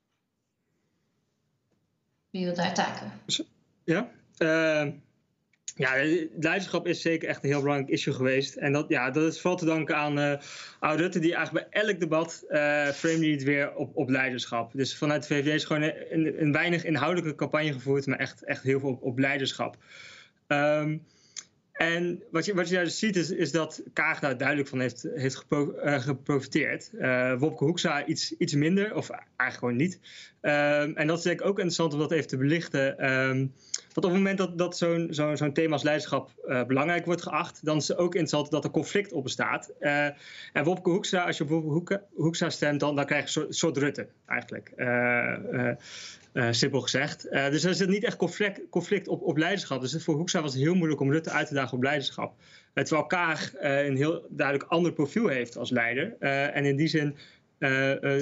[2.29, 3.11] Wie wil daar taken?
[3.83, 4.09] Ja.
[5.77, 8.55] Eh, ja, leiderschap is zeker echt een heel belangrijk issue geweest.
[8.55, 10.33] En dat, ja, dat is vooral te danken aan, eh
[10.79, 14.71] aan Rutte, die eigenlijk bij elk debat uh, frame het weer op, op leiderschap.
[14.73, 18.63] Dus vanuit de VVD is gewoon een, een, weinig inhoudelijke campagne gevoerd, maar echt, echt
[18.63, 19.77] heel veel op, op leiderschap.
[20.47, 21.05] Um,
[21.77, 25.07] en wat je, wat je daar ziet is, is dat Kaag daar duidelijk van heeft,
[25.15, 26.89] heeft gepro, uh, geprofiteerd.
[26.93, 29.99] Uh, Wopke Hoekstra iets, iets minder, of eigenlijk gewoon niet.
[30.41, 33.11] Um, en dat is denk ik ook interessant om dat even te belichten.
[33.11, 33.53] Um,
[33.97, 37.21] want op het moment dat, dat zo'n zo, zo thema als leiderschap uh, belangrijk wordt
[37.21, 39.71] geacht, dan is het ook interessant dat er conflict op bestaat.
[39.79, 40.05] Uh,
[40.53, 43.77] en Wopke Hoekstra, als je op Wopke Hoekstra stemt, dan, dan krijg je een soort,
[43.77, 44.71] Rutte eigenlijk.
[44.75, 45.71] Uh,
[46.51, 47.27] simpel gezegd.
[47.31, 49.81] dus er zit niet echt conflict, conflict op, op leiderschap.
[49.81, 52.33] Dus voor Hoekstra was het heel moeilijk om Rutte uit te dagen op leiderschap.
[52.73, 56.15] terwijl Kaag een heel duidelijk ander profiel heeft als leider.
[56.19, 57.15] en in die zin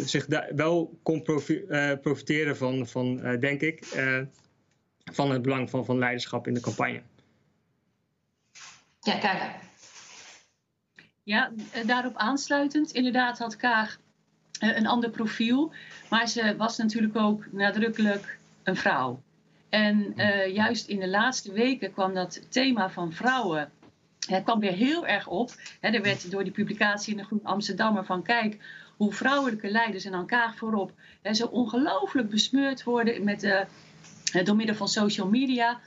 [0.06, 1.66] zich wel kon profi
[2.02, 3.86] profiteren van, van denk ik
[5.12, 7.02] van het belang van, van leiderschap in de campagne.
[9.00, 9.56] Ja, Kaga.
[11.24, 11.52] Ja,
[11.86, 12.92] daarop aansluitend.
[12.92, 13.98] Inderdaad had Kaag
[14.60, 15.74] een ander profiel.
[16.10, 19.22] Maar ze was natuurlijk ook nadrukkelijk een vrouw.
[19.70, 23.72] En uh, juist in de laatste weken kwam dat thema van vrouwen.
[24.28, 25.52] Het kwam weer heel erg op.
[25.80, 28.58] He, er werd door die publicatie in de Groen Amsterdammer van kijk
[28.98, 33.66] hoe vrouwelijke leiders en Kaag voorop he, zo ongelooflijk besmeurd worden met de
[34.44, 35.80] door middel van social media.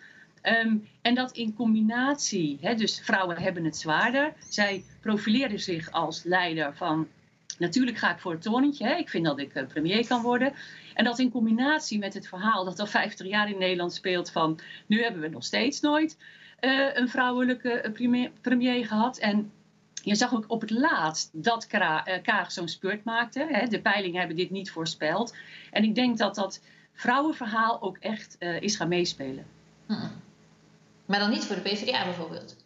[0.43, 4.33] Um, en dat in combinatie, hè, dus vrouwen hebben het zwaarder.
[4.49, 7.09] Zij profileren zich als leider van,
[7.59, 10.53] natuurlijk ga ik voor het torentje, hè, ik vind dat ik uh, premier kan worden.
[10.95, 14.59] En dat in combinatie met het verhaal dat al 50 jaar in Nederland speelt van,
[14.87, 16.17] nu hebben we nog steeds nooit
[16.61, 19.19] uh, een vrouwelijke premier, premier, gehad.
[19.19, 19.53] En
[20.09, 23.47] je zag ook op het laatst dat Kaag uh, zo'n spurt maakte.
[23.51, 23.67] Hè.
[23.67, 25.35] De peilingen hebben dit niet voorspeld.
[25.71, 26.61] En ik denk dat dat
[26.93, 29.47] vrouwenverhaal ook echt uh, is gaan meespelen.
[29.87, 30.11] Hmm.
[31.07, 32.57] Maar dan niet voor de PvdA bijvoorbeeld?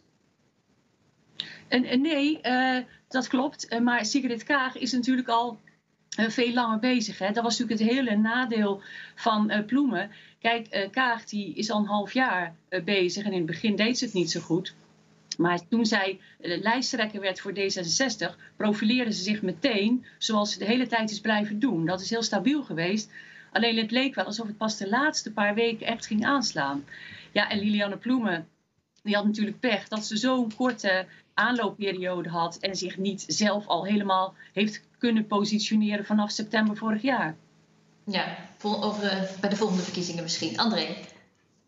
[1.67, 2.77] En, en nee, uh,
[3.07, 3.79] dat klopt.
[3.79, 5.59] Maar Sigrid Kaag is natuurlijk al
[6.09, 7.19] veel langer bezig.
[7.19, 7.31] Hè?
[7.31, 8.81] Dat was natuurlijk het hele nadeel
[9.15, 10.11] van Ploemen.
[10.39, 14.05] Kijk, Kaag die is al een half jaar bezig en in het begin deed ze
[14.05, 14.73] het niet zo goed.
[15.37, 20.87] Maar toen zij lijsttrekker werd voor D66, profileerde ze zich meteen zoals ze de hele
[20.87, 21.85] tijd is blijven doen.
[21.85, 23.11] Dat is heel stabiel geweest.
[23.51, 26.85] Alleen het leek wel alsof het pas de laatste paar weken echt ging aanslaan.
[27.31, 28.47] Ja, en Lilianne Ploemen,
[29.03, 33.85] die had natuurlijk pech dat ze zo'n korte aanloopperiode had en zich niet zelf al
[33.85, 37.35] helemaal heeft kunnen positioneren vanaf september vorig jaar.
[38.05, 40.57] Ja, over, bij de volgende verkiezingen misschien.
[40.59, 40.87] André?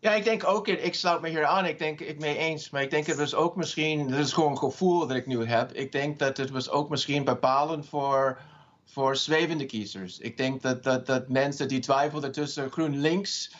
[0.06, 2.82] Ja, ik denk ook, ik sluit me hier aan, ik denk ik mee eens, maar
[2.82, 5.72] ik denk het was ook misschien, dat is gewoon een gevoel dat ik nu heb,
[5.72, 8.38] ik denk dat het was ook misschien bepalend voor,
[8.84, 10.18] voor zwevende kiezers.
[10.18, 13.54] Ik denk dat, dat, dat mensen die twijfelden tussen GroenLinks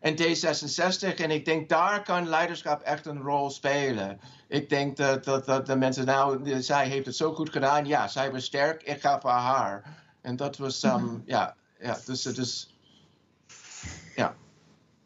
[0.00, 4.20] en D66, en ik denk daar kan leiderschap echt een rol spelen.
[4.48, 8.08] Ik denk dat, dat, dat de mensen, nou, zij heeft het zo goed gedaan, ja,
[8.08, 9.98] zij was sterk, ik ga voor haar.
[10.20, 12.71] En dat was, um, ja, ja, dus, dus.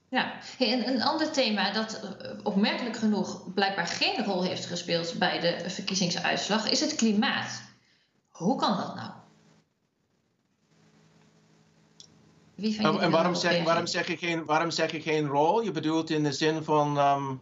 [0.09, 5.41] Ja, en een ander thema dat eh, opmerkelijk genoeg blijkbaar geen rol heeft gespeeld bij
[5.41, 7.63] de verkiezingsuitslag is het klimaat.
[8.29, 9.11] Hoe kan dat nou?
[12.55, 15.61] Wie van en waarom zeg, waarom, zeg je geen, waarom zeg je geen rol?
[15.61, 16.99] Je bedoelt in de zin van.
[16.99, 17.41] Um...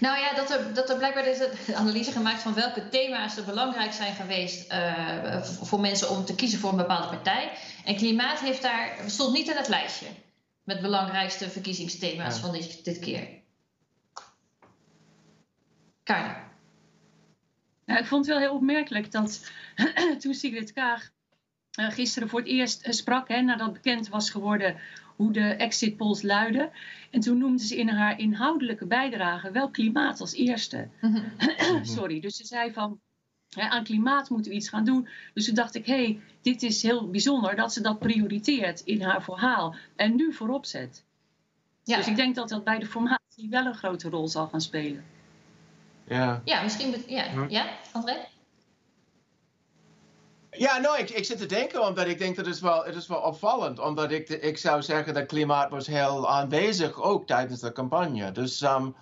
[0.00, 3.44] Nou ja, dat er, dat er blijkbaar is een analyse gemaakt van welke thema's er
[3.44, 7.52] belangrijk zijn geweest uh, voor mensen om te kiezen voor een bepaalde partij.
[7.84, 10.06] En klimaat heeft daar, stond niet in het lijstje
[10.62, 13.28] met belangrijkste verkiezingsthema's van dit, dit keer.
[16.02, 16.44] Karla.
[17.84, 19.50] Nou, ik vond het wel heel opmerkelijk dat
[20.20, 21.10] toen Sigrid Kaag
[21.80, 24.76] uh, gisteren voor het eerst uh, sprak, hè, nadat bekend was geworden
[25.16, 26.70] hoe de exit polls luiden.
[27.10, 30.88] En toen noemde ze in haar inhoudelijke bijdrage wel klimaat als eerste.
[31.00, 31.22] Mhm.
[31.96, 33.00] Sorry, dus ze zei van
[33.54, 35.08] aan klimaat moeten we iets gaan doen.
[35.34, 39.02] Dus toen dacht ik, hé, hey, dit is heel bijzonder dat ze dat prioriteert in
[39.02, 41.04] haar verhaal en nu voorop zet.
[41.84, 41.96] Ja.
[41.96, 45.04] Dus ik denk dat dat bij de formatie wel een grote rol zal gaan spelen.
[46.08, 46.94] Ja, ja misschien.
[47.06, 48.16] Ja, ja André?
[50.58, 52.94] Ja, nou, ik, ik zit te denken, omdat ik denk dat het is wel, het
[52.94, 53.78] is wel opvallend.
[53.78, 58.32] Omdat ik, ik zou zeggen dat klimaat was heel aanwezig ook tijdens de campagne.
[58.32, 58.94] Dus um,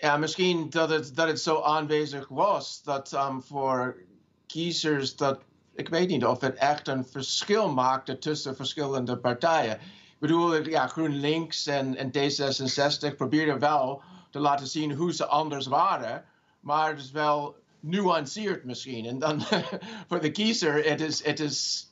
[0.00, 3.96] ja, misschien dat het, dat het zo aanwezig was dat um, voor
[4.46, 5.38] kiezers dat
[5.76, 9.72] ik weet niet of het echt een verschil maakte tussen verschillende partijen.
[9.72, 15.66] Ik bedoel, ja, GroenLinks en, en D66 probeerden wel te laten zien hoe ze anders
[15.66, 16.24] waren,
[16.60, 19.06] maar het is wel nuanceerd misschien.
[19.06, 19.40] En dan
[20.08, 21.88] voor de kiezer, het is, het is,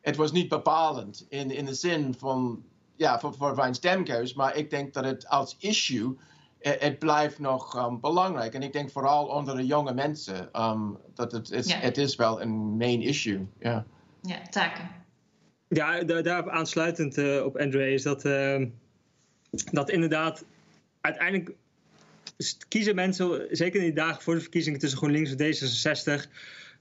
[0.00, 2.64] het was niet bepalend in, in de zin van,
[2.96, 6.16] ja, voor, voor mijn stemkeus, maar ik denk dat het als issue
[6.60, 8.54] het, blijft nog um, belangrijk.
[8.54, 12.40] En ik denk vooral onder de jonge mensen um, dat het, het, het, is wel
[12.40, 13.46] een main issue.
[13.58, 13.84] Ja,
[14.22, 14.90] ja taken.
[15.68, 18.66] Ja, daarop aansluitend uh, op Andre is dat, uh,
[19.70, 20.44] dat inderdaad
[21.00, 21.56] uiteindelijk
[22.68, 26.30] kiezen mensen, zeker in die dagen voor de verkiezingen tussen GroenLinks en D66,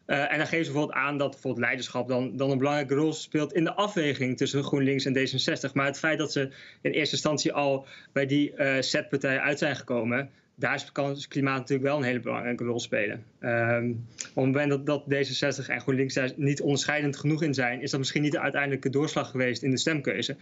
[0.08, 3.14] uh, en dan geven ze bijvoorbeeld aan dat bijvoorbeeld leiderschap dan, dan een belangrijke rol
[3.14, 5.74] speelt in de afweging tussen GroenLinks en D66.
[5.74, 6.50] Maar het feit dat ze
[6.82, 11.88] in eerste instantie al bij die uh, setpartijen uit zijn gekomen, daar kan klimaat natuurlijk
[11.88, 13.24] wel een hele belangrijke rol spelen.
[13.40, 18.00] Um, op dat, dat D66 en GroenLinks daar niet onderscheidend genoeg in zijn, is dat
[18.00, 20.36] misschien niet de uiteindelijke doorslag geweest in de stemkeuze.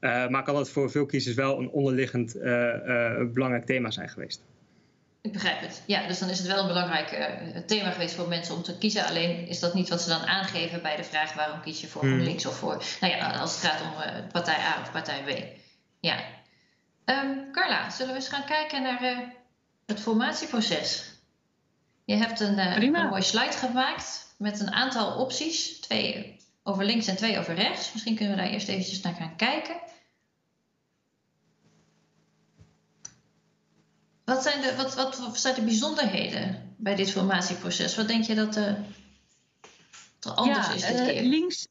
[0.00, 2.32] Uh, maar kan dat voor veel kiezers wel een onderliggend
[3.32, 4.42] belangrijk thema zijn geweest.
[5.28, 5.82] Ik begrijp het.
[5.86, 8.78] Ja, dus dan is het wel een belangrijk uh, thema geweest voor mensen om te
[8.78, 9.06] kiezen.
[9.06, 12.00] Alleen is dat niet wat ze dan aangeven bij de vraag waarom kies je voor
[12.00, 12.10] hmm.
[12.10, 12.84] GroenLinks of voor.
[13.00, 15.58] Nou ja, als het gaat om uh, partij A of partij B.
[16.00, 16.16] Ja.
[17.04, 19.18] Um, Carla, zullen we eens gaan kijken naar uh,
[19.86, 21.04] het formatieproces?
[22.04, 25.80] Je hebt een, een mooie slide gemaakt met een aantal opties.
[25.80, 27.92] Twee over links en twee over rechts.
[27.92, 29.76] Misschien kunnen we daar eerst eventjes naar gaan kijken.
[34.28, 37.96] Wat zijn, de, wat, wat, wat zijn de bijzonderheden bij dit formatieproces?
[37.96, 41.22] Wat denk je dat uh, er anders is dit uh, keer?
[41.22, 41.68] Links,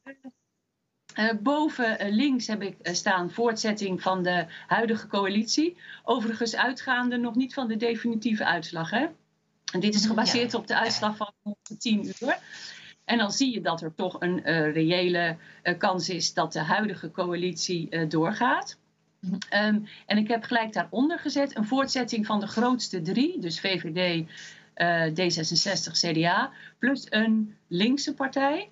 [1.16, 5.78] uh, boven links heb ik staan voortzetting van de huidige coalitie.
[6.04, 8.90] Overigens uitgaande nog niet van de definitieve uitslag.
[8.90, 9.08] Hè?
[9.74, 11.34] En dit is mhm, gebaseerd op de uitslag van
[11.78, 12.40] 10 uur.
[13.06, 14.42] En dan zie je dat er toch een
[14.72, 15.38] reële
[15.78, 18.78] kans is dat de huidige coalitie doorgaat.
[19.54, 24.28] Um, en ik heb gelijk daaronder gezet een voortzetting van de grootste drie, dus VVD,
[24.76, 28.70] uh, D66, CDA, plus een linkse partij.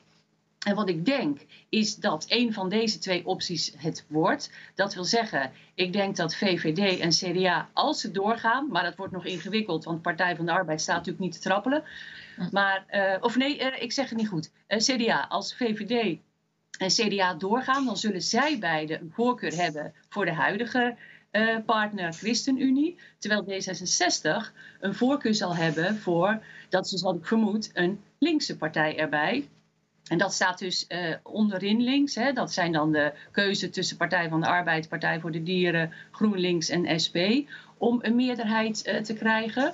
[0.65, 4.51] En wat ik denk is dat een van deze twee opties het wordt.
[4.75, 9.13] Dat wil zeggen, ik denk dat VVD en CDA, als ze doorgaan, maar dat wordt
[9.13, 11.83] nog ingewikkeld, want Partij van de Arbeid staat natuurlijk niet te trappelen.
[12.51, 14.51] Maar, uh, of nee, uh, ik zeg het niet goed.
[14.67, 16.17] Uh, CDA, als VVD
[16.77, 20.95] en CDA doorgaan, dan zullen zij beide een voorkeur hebben voor de huidige
[21.31, 22.97] uh, partner ChristenUnie.
[23.19, 28.97] Terwijl D66 een voorkeur zal hebben voor, dat is wat ik vermoed, een linkse partij
[28.97, 29.47] erbij.
[30.05, 32.15] En dat staat dus uh, onderin links.
[32.15, 32.33] Hè.
[32.33, 36.69] Dat zijn dan de keuze tussen Partij van de Arbeid, Partij voor de Dieren, GroenLinks
[36.69, 37.17] en SP.
[37.77, 39.73] Om een meerderheid uh, te krijgen.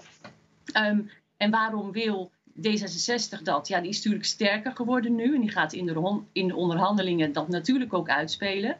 [0.77, 5.35] Um, en waarom wil D66 dat, ja, die is natuurlijk sterker geworden nu.
[5.35, 8.77] En die gaat in de, in de onderhandelingen dat natuurlijk ook uitspelen.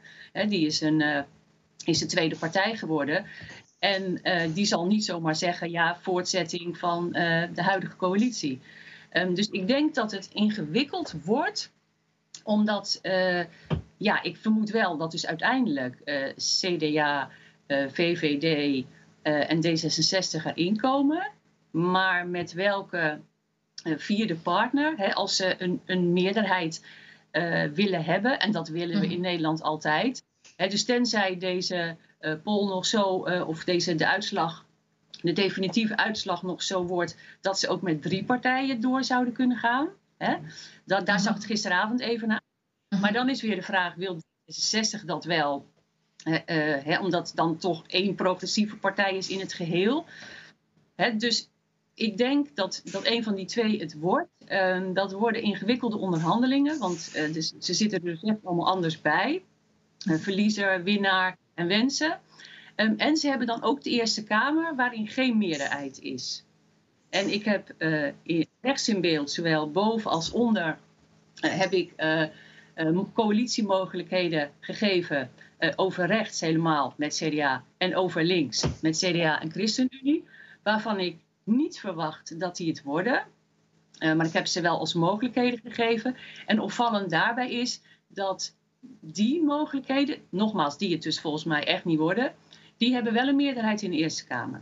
[0.47, 1.21] die is een, uh,
[1.86, 3.25] is een tweede partij geworden.
[3.79, 8.60] En uh, die zal niet zomaar zeggen, ja, voortzetting van uh, de huidige coalitie.
[9.13, 11.71] Um, dus ik denk dat het ingewikkeld wordt,
[12.43, 12.99] omdat,
[13.97, 15.97] ja, ik vermoed wel dat dus uiteindelijk
[16.36, 17.29] CDA,
[17.67, 18.86] VVD
[19.21, 21.31] en D66 erin komen.
[21.71, 23.19] Maar met welke
[23.84, 26.86] vierde partner, hè, als ze een, een meerderheid
[27.32, 29.15] uh, willen hebben, en dat willen we mhm.
[29.15, 30.24] in Nederland altijd.
[30.56, 33.04] Hè, dus tenzij deze uh, poll nog zo,
[33.48, 34.65] of deze, de uitslag,
[35.22, 39.58] de definitieve uitslag nog zo wordt, dat ze ook met drie partijen door zouden kunnen
[39.58, 39.89] gaan.
[40.17, 40.36] Hè?
[40.86, 41.24] Dat, daar mhm.
[41.24, 42.41] zag het gisteravond even naar.
[42.89, 43.02] Mhm.
[43.02, 45.70] Maar dan is weer de vraag, wil D66 dat wel?
[46.84, 50.06] hè, omdat dan toch één progressieve partij is in het geheel.
[50.96, 51.50] Hè, dus
[51.93, 54.30] ik denk dat, dat een van die twee het wordt.
[54.49, 59.01] Uh, dat worden ingewikkelde onderhandelingen, want uh, dus, ze zitten er dus echt allemaal anders
[59.01, 59.43] bij.
[60.08, 62.19] Uh, verliezer, winnaar en wensen.
[62.75, 66.43] Um, en ze hebben dan ook de Eerste Kamer, waarin geen meerderheid is.
[67.10, 67.73] En ik heb
[68.23, 70.77] in, rechts in beeld, zowel boven als onder,
[71.36, 71.93] heb ik
[73.13, 75.32] coalitiemogelijkheden gegeven.
[75.75, 80.23] over rechts helemaal met CDA en over links met CDA en ChristenUnie.
[80.63, 81.17] Waarvan ik
[81.56, 83.24] niet verwacht dat die het worden.
[84.00, 86.16] Uh, maar ik heb ze wel als mogelijkheden gegeven.
[86.46, 88.54] En opvallend daarbij is dat
[89.00, 92.34] die mogelijkheden, nogmaals, die het dus volgens mij echt niet worden,
[92.78, 94.62] die hebben wel een meerderheid in de Eerste Kamer.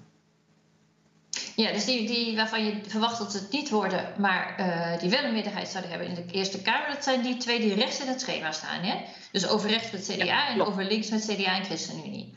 [1.56, 5.10] Ja, dus die, die waarvan je verwacht dat ze het niet worden, maar uh, die
[5.10, 8.02] wel een meerderheid zouden hebben in de Eerste Kamer, dat zijn die twee die rechts
[8.02, 8.82] in het schema staan.
[8.82, 9.06] Hè?
[9.32, 12.34] Dus over rechts met CDA en over links met CDA en ChristenUnie.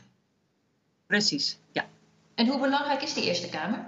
[1.07, 1.85] Precies, ja.
[2.35, 3.85] En hoe belangrijk is die Eerste Kamer?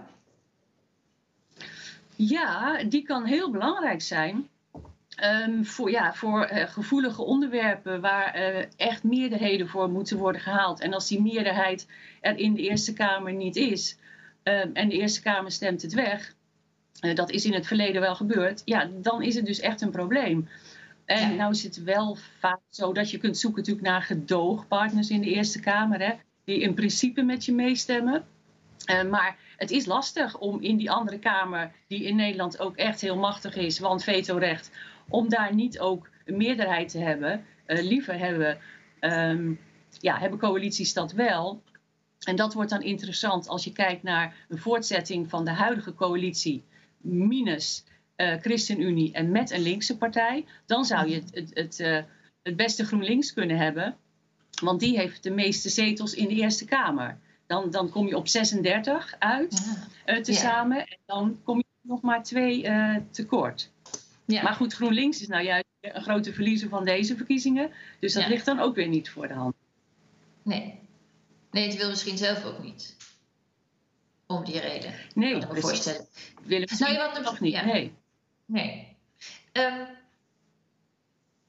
[2.16, 4.48] Ja, die kan heel belangrijk zijn.
[5.24, 10.80] Um, voor, ja, voor uh, gevoelige onderwerpen waar uh, echt meerderheden voor moeten worden gehaald.
[10.80, 11.88] En als die meerderheid
[12.22, 13.98] er in de Eerste Kamer niet is
[14.44, 16.36] um, en de Eerste Kamer stemt het weg,
[17.02, 19.92] uh, dat is in het verleden wel gebeurd, ja, dan is het dus echt een
[19.92, 20.48] probleem.
[21.06, 21.36] En ja.
[21.36, 25.30] nou is het wel vaak zo dat je kunt zoeken natuurlijk naar gedoogpartners in de
[25.30, 28.26] Eerste Kamer, hè, die in principe met je meestemmen.
[29.10, 33.18] maar het is lastig om in die andere Kamer, die in Nederland ook echt heel
[33.18, 34.72] machtig is, want vetorecht,
[35.10, 37.46] om daar niet ook een meerderheid te hebben.
[37.68, 38.58] Uh, liever hebben,
[39.00, 39.60] um,
[40.00, 41.62] ja, hebben coalities dat wel.
[42.24, 46.64] En dat wordt dan interessant als je kijkt naar een voortzetting van de huidige coalitie,
[46.98, 47.84] minus
[48.18, 50.46] uh, ChristenUnie en met een linkse partij.
[50.66, 52.00] Dan zou je het, het, uh,
[52.44, 53.98] het beste GroenLinks kunnen hebben,
[54.62, 57.20] want die heeft de meeste zetels in de Eerste Kamer.
[57.48, 60.14] Dan, dan kom je op 36 uit, ja.
[60.14, 60.78] uh, tezamen.
[60.78, 60.86] Ja.
[60.86, 63.72] En dan kom je nog maar twee uh, tekort.
[64.26, 64.44] Ja.
[64.44, 67.72] Maar goed, GroenLinks is nou juist een grote verliezer van deze verkiezingen.
[68.00, 69.56] Dus dat ligt dan ook weer niet voor de hand.
[70.44, 70.80] Nee.
[71.52, 72.96] Nee, het wil misschien zelf ook niet.
[74.28, 74.94] Om die reden.
[75.14, 76.08] Nee, kan ik me voorstellen.
[76.44, 77.66] Willen we nou, wat nog niet.
[77.66, 77.94] Nee.
[78.46, 78.96] Nee.
[79.52, 79.88] Um,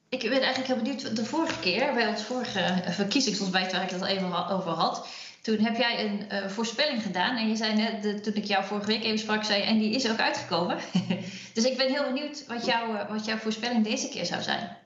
[0.09, 1.15] ik ben eigenlijk heel benieuwd.
[1.15, 5.07] De vorige keer, bij ons vorige verkiezingsontbijt waar ik het al even over had
[5.47, 7.37] toen heb jij een uh, voorspelling gedaan.
[7.37, 9.95] En je zei net, de, toen ik jou vorige week even sprak, zei en die
[9.95, 10.77] is ook uitgekomen.
[11.53, 14.77] dus ik ben heel benieuwd wat, jou, uh, wat jouw voorspelling deze keer zou zijn.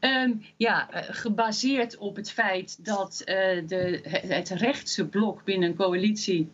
[0.00, 3.22] Um, ja, uh, gebaseerd op het feit dat
[3.66, 6.50] de, het rechtse blok binnen een coalitie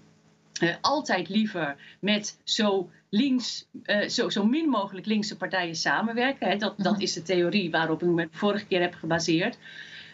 [0.81, 3.67] altijd liever met zo links,
[4.07, 6.49] zo, zo min mogelijk linkse partijen samenwerken.
[6.49, 6.57] Hè.
[6.57, 7.03] Dat, dat mhm.
[7.03, 9.59] is de theorie waarop ik me vorige keer heb gebaseerd.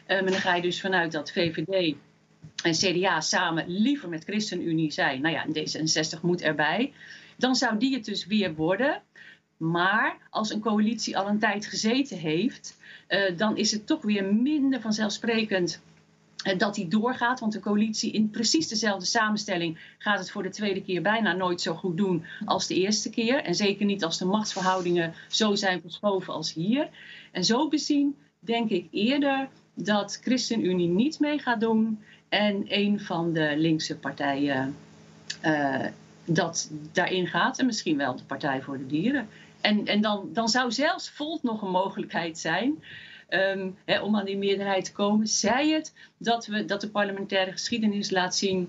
[0.07, 1.95] En dan ga je dus vanuit dat VVD
[2.63, 5.21] en CDA samen liever met ChristenUnie zijn.
[5.21, 6.93] Nou ja, D66 moet erbij.
[7.37, 9.03] Dan zou die het dus weer worden.
[9.57, 14.25] Maar als een coalitie al een tijd gezeten heeft, uh, dan is het toch weer
[14.25, 15.81] minder vanzelfsprekend
[16.47, 17.41] uh, dat die doorgaat.
[17.41, 21.61] Want de coalitie in precies dezelfde samenstelling gaat het voor de tweede keer bijna nooit
[21.61, 23.43] zo goed doen als de eerste keer.
[23.43, 26.89] En zeker niet als de machtsverhoudingen zo zijn verschoven als hier.
[27.33, 33.33] En zo bezien denk ik eerder dat ChristenUnie niet mee gaat doen en een van
[33.33, 34.77] de linkse partijen
[35.45, 35.85] uh,
[36.25, 39.29] dat daarin gaat en misschien wel de Partij voor de Dieren.
[39.61, 42.83] En, en dan, dan zou zelfs Volt nog een mogelijkheid zijn
[43.85, 45.27] hè, om aan die meerderheid te komen.
[45.27, 48.69] Zij het dat, we, dat de parlementaire geschiedenis laat zien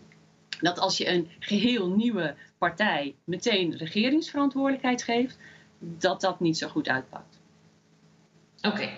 [0.61, 5.37] dat als je een geheel nieuwe partij meteen regeringsverantwoordelijkheid geeft,
[5.79, 7.39] dat dat niet zo goed uitpakt.
[8.61, 8.89] Oké,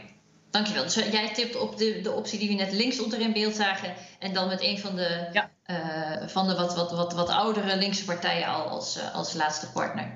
[0.51, 0.83] Dankjewel.
[0.83, 3.93] Dus jij tipt op de, de optie die we net links onder in beeld zagen.
[4.19, 5.51] En dan met een van de, ja.
[5.65, 9.71] uh, van de wat, wat, wat, wat oudere linkse partijen al als, uh, als laatste
[9.71, 10.11] partner.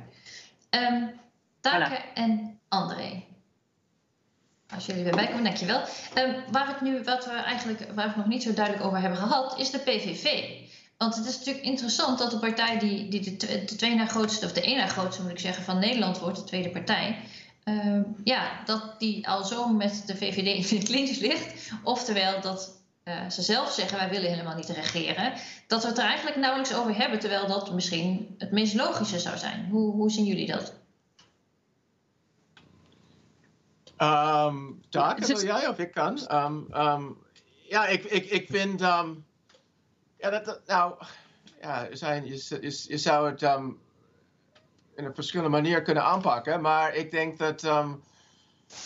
[0.70, 1.12] Um,
[1.60, 2.14] Take voilà.
[2.14, 3.24] en André.
[4.76, 5.82] Als jullie weer bijkomen, dankjewel.
[6.18, 9.20] Um, waar, het nu, wat we eigenlijk, waar we nog niet zo duidelijk over hebben
[9.20, 10.50] gehad, is de PVV.
[10.98, 14.46] Want het is natuurlijk interessant dat de partij die, die de, de twee na grootste,
[14.46, 17.18] of de één na grootste moet ik zeggen, van Nederland wordt, de tweede partij.
[17.66, 21.72] Uh, ja, dat die al zo met de VVD in de klintjes ligt.
[21.84, 25.34] Oftewel dat uh, ze zelf zeggen wij willen helemaal niet regeren.
[25.68, 29.38] Dat we het er eigenlijk nauwelijks over hebben, terwijl dat misschien het meest logische zou
[29.38, 29.68] zijn.
[29.70, 30.74] Hoe, hoe zien jullie dat?
[33.98, 36.20] Um, Taak, wil jij of ik kan?
[36.32, 37.18] Um, um,
[37.70, 38.82] ja, ik, ik, ik vind.
[38.82, 39.26] Um,
[40.18, 40.96] ja, dat, dat, nou.
[41.62, 43.80] Ja, zijn, je, je, je zou het um,
[44.96, 46.62] in een verschillende manier kunnen aanpakken.
[46.62, 47.64] Maar ik denk dat.
[47.64, 48.04] Um,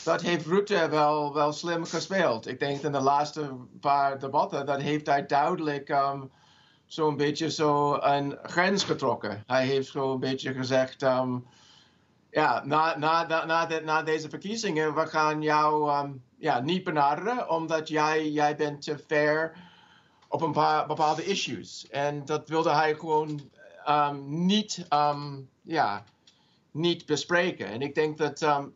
[0.04, 2.48] dat heeft Rutte wel, wel slim gespeeld.
[2.48, 4.66] Ik denk in de laatste paar debatten.
[4.66, 5.90] dat heeft hij duidelijk.
[5.90, 6.32] Um,
[6.86, 9.44] zo'n beetje zo een grens getrokken.
[9.48, 11.02] Hij heeft een beetje gezegd.
[11.02, 11.46] Um,
[12.32, 15.92] ja, na, na, na, na, deze verkiezingen, we gaan jou
[16.38, 19.56] ja, niet benaderen, omdat jij, jij bent te ver
[20.28, 21.88] op een paar bepaalde issues.
[21.90, 23.50] En dat wilde hij gewoon
[23.90, 26.04] um, niet, um, ja,
[26.72, 27.68] niet bespreken.
[27.68, 28.70] En ik denk dat,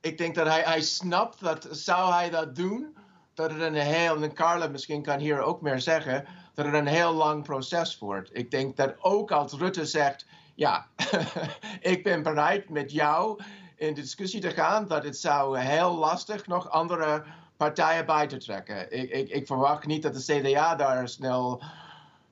[0.00, 2.96] ik denk dat hij, hij snapt dat, zou hij dat doen,
[3.34, 6.86] dat het een heel, en Carla misschien kan hier ook meer zeggen, dat het een
[6.86, 8.30] heel lang proces wordt.
[8.32, 10.86] Ik denk dat ook als Rutte zegt, ja,
[11.80, 13.42] ik ben bereid met jou
[13.76, 17.24] in discussie te gaan dat het zou heel lastig nog andere
[17.56, 18.92] partijen bij te trekken.
[18.92, 21.62] Ik, ik, ik verwacht niet dat de CDA daar snel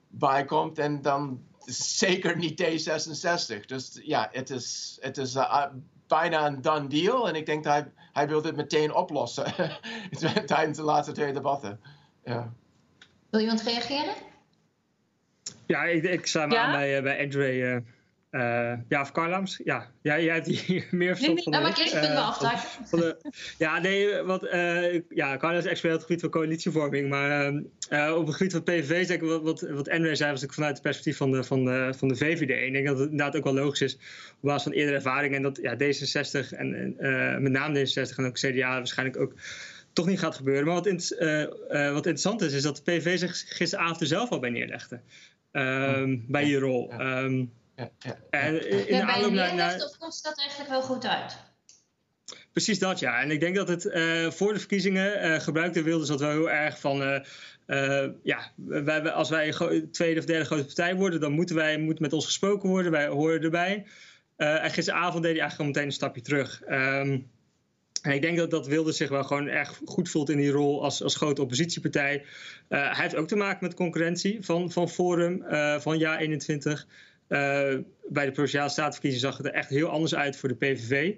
[0.07, 1.43] bij komt en dan
[1.75, 3.65] zeker niet D66.
[3.65, 5.65] Dus ja, het is, het is uh,
[6.07, 9.53] bijna een done deal en ik denk dat hij, hij wil dit meteen oplossen
[10.45, 11.79] tijdens de laatste twee debatten.
[12.23, 12.53] Ja.
[13.29, 14.13] Wil iemand reageren?
[15.65, 16.63] Ja, ik, ik sta me ja?
[16.63, 17.83] aan bij, bij Andre.
[18.31, 19.59] Uh, uh, ja, of Carlams.
[19.63, 22.87] Ja, ja jij hebt hier meer verstand nee, van nee, maar eerst kunnen we aftaken.
[22.87, 23.17] Van de,
[23.57, 27.09] ja, nee, wat, uh, ja, Carlams is expert op het gebied van coalitievorming.
[27.09, 27.51] Maar
[27.89, 30.73] uh, op het gebied van PVV, zeg ik, wat, wat, wat zei, was ik vanuit
[30.73, 32.65] het perspectief van de, van, de, van de VVD.
[32.65, 33.93] Ik denk dat het inderdaad ook wel logisch is,
[34.33, 35.35] op basis van eerdere ervaring.
[35.35, 36.95] En dat ja, D66 en
[37.43, 39.33] met name D66 en ook CDA waarschijnlijk ook
[39.93, 40.65] toch niet gaat gebeuren.
[40.65, 41.01] Maar wat, in,
[41.69, 44.99] wat interessant is, is dat de PVV zich gisteravond er zelf al bij neerlegde.
[45.51, 46.93] Um, bij die rol.
[46.99, 48.17] Um, ja, ja.
[48.29, 51.37] En in ja, de aanloop naar, komt dat eigenlijk wel goed uit?
[52.51, 53.21] Precies dat, ja.
[53.21, 56.49] En ik denk dat het uh, voor de verkiezingen uh, gebruikte Wilders dat wel heel
[56.49, 57.01] erg van...
[57.01, 61.77] Uh, ja, wij, als wij een tweede of derde grote partij worden, dan moeten wij
[61.77, 62.91] moet met ons gesproken worden.
[62.91, 63.85] Wij horen erbij.
[64.35, 66.61] en gisteravond deed hij eigenlijk al meteen een stapje terug.
[66.69, 67.29] Um,
[68.01, 70.83] en ik denk dat, dat Wilders zich wel gewoon erg goed voelt in die rol
[70.83, 72.25] als, als grote oppositiepartij.
[72.67, 75.43] hij heeft ook te maken met concurrentie van, van Forum,
[75.81, 76.85] van Ja 21.
[76.85, 76.91] Uh,
[77.27, 81.15] bij de Provinciale Statenverkiezingen zag het er echt heel anders uit voor de PVV.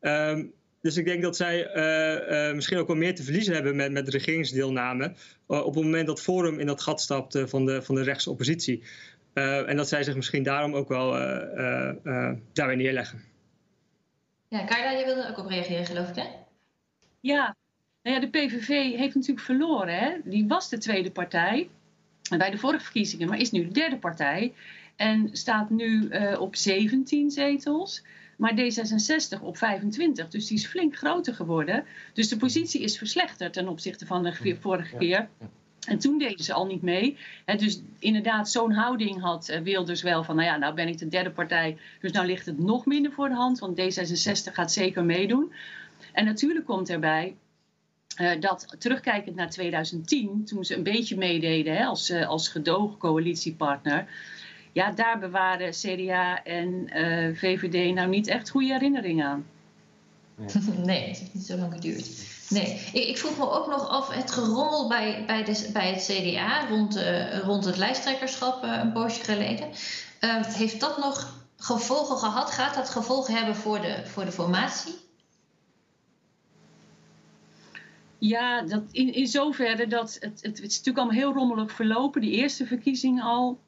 [0.00, 3.76] Um, dus ik denk dat zij uh, uh, misschien ook wel meer te verliezen hebben
[3.76, 5.14] met, met regeringsdeelname.
[5.46, 8.82] op het moment dat Forum in dat gat stapt van, de, van de rechtse oppositie.
[9.32, 11.10] en dat zij zich misschien daarom ook wel
[12.52, 13.22] daarbij neerleggen.
[14.48, 16.26] Ja, Carla, je wilde ook op reageren, geloof ik, hè?
[17.20, 17.56] Ja,
[18.02, 19.98] nou ja de PVV heeft natuurlijk verloren.
[19.98, 20.16] Hè?
[20.24, 21.68] Die was de tweede partij
[22.36, 24.52] bij de vorige verkiezingen, maar is nu de derde partij.
[24.98, 28.02] En staat nu uh, op 17 zetels.
[28.36, 30.28] Maar D66 op 25.
[30.28, 31.84] Dus die is flink groter geworden.
[32.12, 35.28] Dus de positie is verslechterd ten opzichte van de vorige keer.
[35.86, 37.16] En toen deden ze al niet mee.
[37.44, 40.36] He, dus inderdaad, zo'n houding had uh, Wilders wel van...
[40.36, 43.28] nou ja, nou ben ik de derde partij, dus nou ligt het nog minder voor
[43.28, 43.58] de hand...
[43.58, 45.52] want D66 gaat zeker meedoen.
[46.12, 47.36] En natuurlijk komt erbij
[48.20, 50.44] uh, dat terugkijkend naar 2010...
[50.44, 54.06] toen ze een beetje meededen he, als, uh, als gedoogcoalitiepartner
[54.78, 59.46] ja, daar bewaren CDA en uh, VVD nou niet echt goede herinneringen aan.
[60.84, 62.08] Nee, het heeft niet zo lang geduurd.
[62.48, 66.04] Nee, ik, ik, vroeg me ook nog af het gerommel bij, bij, de, bij het
[66.04, 69.68] CDA rond, uh, rond het lijsttrekkerschap uh, een poosje geleden.
[70.20, 72.50] Uh, heeft dat nog gevolgen gehad?
[72.50, 74.94] Gaat dat gevolgen hebben voor de, voor de formatie?
[78.18, 82.20] Ja, dat in, in zoverre dat het, het, het is natuurlijk allemaal heel rommelig verlopen.
[82.20, 83.58] Die eerste verkiezing al.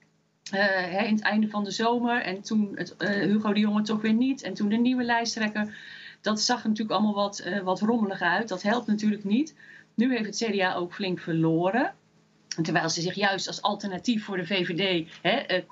[0.55, 2.23] Uh, in het einde van de zomer.
[2.23, 4.43] En toen het, uh, Hugo de Jonge toch weer niet.
[4.43, 5.77] En toen de nieuwe lijsttrekker.
[6.21, 8.49] Dat zag natuurlijk allemaal wat, uh, wat rommelig uit.
[8.49, 9.55] Dat helpt natuurlijk niet.
[9.95, 11.95] Nu heeft het CDA ook flink verloren.
[12.63, 15.63] Terwijl ze zich juist als alternatief voor de VVD hè,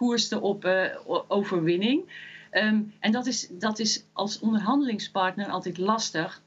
[0.40, 2.26] op overwinning.
[2.52, 6.42] Um, en dat is, dat is als onderhandelingspartner altijd lastig.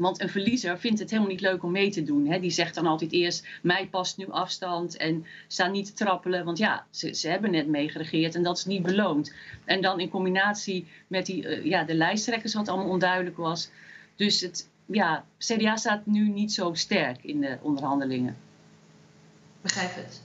[0.00, 2.26] Want een verliezer vindt het helemaal niet leuk om mee te doen.
[2.26, 2.40] Hè?
[2.40, 6.44] Die zegt dan altijd eerst, mij past nu afstand en sta niet te trappelen.
[6.44, 9.34] Want ja, ze, ze hebben net meegeregeerd en dat is niet beloond.
[9.64, 13.70] En dan in combinatie met die, uh, ja, de lijsttrekkers, wat allemaal onduidelijk was.
[14.16, 18.36] Dus het, ja, CDA staat nu niet zo sterk in de onderhandelingen.
[19.60, 20.22] Begrijp het.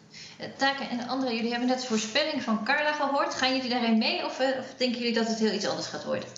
[0.57, 3.33] Taken en andere, jullie hebben net de voorspelling van Carla gehoord.
[3.33, 6.05] Gaan jullie daarin mee of, uh, of denken jullie dat het heel iets anders gaat
[6.05, 6.29] worden?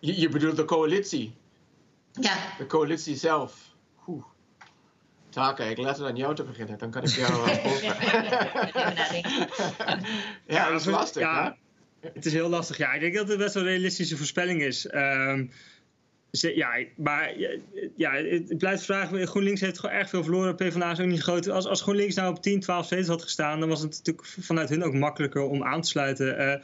[0.00, 1.34] Je, je bedoelt de coalitie?
[2.20, 2.36] Ja.
[2.58, 3.74] De coalitie zelf.
[4.06, 4.24] Oeh.
[5.28, 7.32] Taken, ik laat het aan jou te beginnen, dan kan ik jou
[10.46, 11.22] ja, dat is lastig.
[11.22, 11.56] Ja,
[12.00, 12.76] het is heel lastig.
[12.76, 14.88] Ja, ik denk dat het best wel een realistische voorspelling is.
[14.94, 15.50] Um,
[16.30, 17.38] ja, maar
[17.96, 19.26] ja, het blijft vragen.
[19.26, 20.54] GroenLinks heeft gewoon erg veel verloren.
[20.54, 21.48] PvdA is ook niet groot.
[21.48, 24.68] Als, als GroenLinks nou op 10, 12 zetels had gestaan, dan was het natuurlijk vanuit
[24.68, 26.40] hun ook makkelijker om aan te sluiten.
[26.40, 26.54] Uh,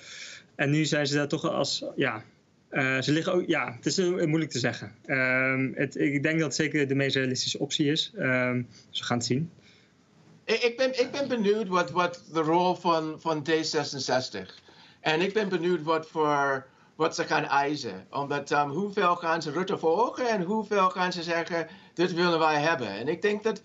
[0.55, 2.25] en nu zijn ze daar toch als, ja,
[2.71, 4.95] uh, ze liggen ook, ja, het is moeilijk te zeggen.
[5.07, 8.11] Uh, het, ik denk dat het zeker de meest realistische optie is.
[8.13, 9.51] Dus we gaan het zien.
[10.45, 14.55] Ik ben, ik ben benieuwd wat, wat de rol van, van D66.
[15.01, 16.67] En ik ben benieuwd wat voor
[17.01, 18.07] wat ze gaan eisen.
[18.11, 22.61] Omdat um, hoeveel gaan ze Rutte volgen en hoeveel gaan ze zeggen, dit willen wij
[22.61, 22.89] hebben.
[22.89, 23.63] En ik denk dat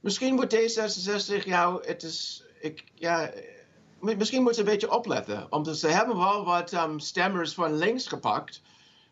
[0.00, 3.30] misschien moet D66, ja, het is, ik, ja,
[4.00, 5.46] misschien moeten ze een beetje opletten.
[5.50, 8.62] Omdat ze hebben wel wat um, stemmers van links gepakt.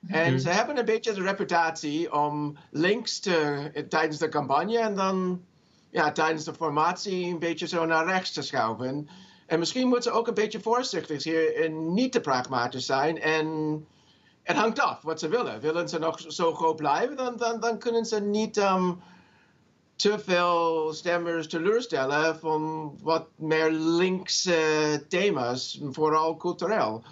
[0.07, 0.39] En mm.
[0.39, 5.45] ze hebben een beetje de reputatie om links te, tijdens de campagne en dan
[5.91, 9.09] ja, tijdens de formatie een beetje zo naar rechts te schuiven.
[9.47, 13.20] En misschien moeten ze ook een beetje voorzichtig hier en niet te pragmatisch zijn.
[13.20, 13.47] En
[14.43, 15.61] het hangt af wat ze willen.
[15.61, 19.01] Willen ze nog zo groot blijven, dan, dan, dan kunnen ze niet um,
[19.99, 27.03] te veel stemmers teleurstellen van wat meer linkse thema's, vooral cultureel.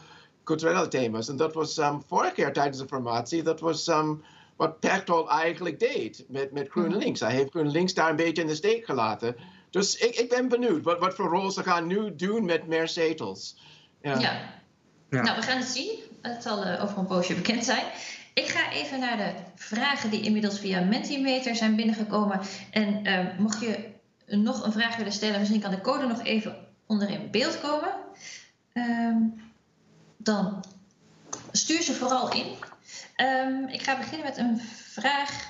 [0.45, 1.29] Culturele thema's.
[1.29, 4.25] En dat was um, vorige keer tijdens de formatie, dat was um,
[4.57, 7.21] wat Pechtold eigenlijk deed met, met GroenLinks.
[7.21, 9.37] Hij heeft GroenLinks daar een beetje in de steek gelaten.
[9.71, 12.89] Dus ik, ik ben benieuwd wat, wat voor rol ze gaan nu doen met meer
[12.89, 13.57] zetels.
[14.03, 14.19] Ja.
[14.19, 14.55] ja.
[15.09, 15.99] Nou, we gaan het zien.
[16.23, 17.85] Het zal uh, over een poosje bekend zijn.
[18.37, 22.41] Ik ga even naar de vragen die inmiddels via Mentimeter zijn binnengekomen.
[22.71, 23.89] En uh, mocht je
[24.27, 26.57] nog een vraag willen stellen, misschien kan de code nog even
[26.87, 27.89] onder in beeld komen.
[28.73, 29.17] Uh,
[30.17, 30.65] dan
[31.53, 32.47] stuur ze vooral in.
[33.17, 34.61] Um, ik ga beginnen met een
[34.91, 35.49] vraag.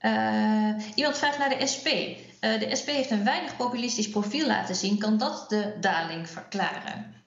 [0.00, 1.86] Uh, iemand vraagt naar de SP.
[1.86, 4.98] Uh, de SP heeft een weinig populistisch profiel laten zien.
[4.98, 7.21] Kan dat de daling verklaren?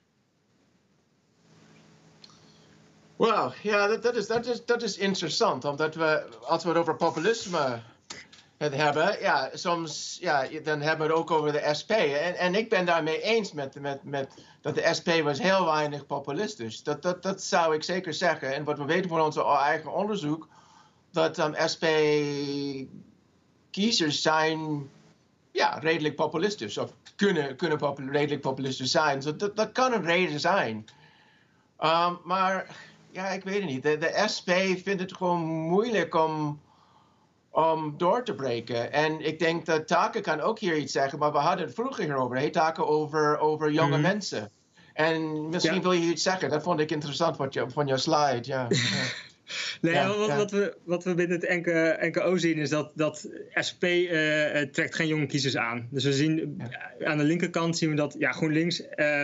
[3.17, 5.65] Wel, ja, dat, dat, is, dat, is, dat is interessant.
[5.65, 7.81] Omdat we, als we het over populisme
[8.57, 11.91] het hebben, ja, soms, ja, dan hebben we het ook over de SP.
[11.91, 16.05] En, en ik ben daarmee eens met, met, met dat de SP was heel weinig
[16.05, 16.83] populistisch.
[16.83, 18.53] Dat, dat, dat zou ik zeker zeggen.
[18.53, 20.47] En wat we weten van onze eigen onderzoek,
[21.11, 22.91] dat um, SP-kiezers
[24.21, 24.89] zijn
[25.51, 26.77] ja, redelijk populistisch.
[26.77, 29.21] Of kunnen, kunnen popul redelijk populistisch zijn.
[29.21, 30.85] So dat, dat kan een reden zijn.
[31.79, 32.75] Um, maar
[33.15, 33.83] ja, ik weet het niet.
[33.83, 34.49] De, de SP
[34.83, 36.61] vindt het gewoon moeilijk om,
[37.49, 38.91] om door te breken.
[38.91, 41.19] En ik denk dat Taka kan ook hier iets zeggen.
[41.19, 42.37] Maar we hadden het vroeger hierover.
[42.37, 44.01] Hey, Taka over, over jonge mm -hmm.
[44.01, 44.51] mensen.
[44.93, 45.81] En misschien ja.
[45.81, 46.49] wil je iets zeggen.
[46.49, 48.41] Dat vond ik interessant wat je, van jouw slide.
[48.41, 48.67] Ja.
[49.81, 50.37] Nee, ja, wat, ja.
[50.37, 51.65] wat, we, wat we binnen het
[52.01, 53.27] NKO zien is dat, dat
[53.67, 55.87] SP uh, trekt geen jonge kiezers aan.
[55.91, 56.61] Dus we zien
[56.99, 57.05] ja.
[57.05, 59.23] aan de linkerkant zien we dat ja, GroenLinks uh,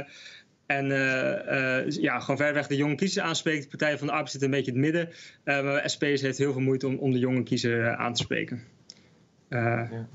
[0.77, 3.63] en uh, ja, gewoon verreweg de jonge kiezers aanspreekt.
[3.63, 5.09] De Partij van de Arbeid zit een beetje in het midden.
[5.65, 8.63] maar SP heeft heel veel moeite om, om de jonge kiezer aan te spreken.
[9.49, 10.07] En,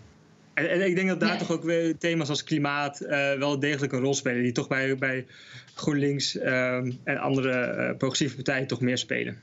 [0.55, 2.99] en, ik denk dat daar toch ook weer thema's als klimaat
[3.39, 4.43] wel degelijk een rol spelen.
[4.43, 5.27] Die toch bij, bij
[5.75, 9.41] GroenLinks en andere progressieve partijen toch meer spelen.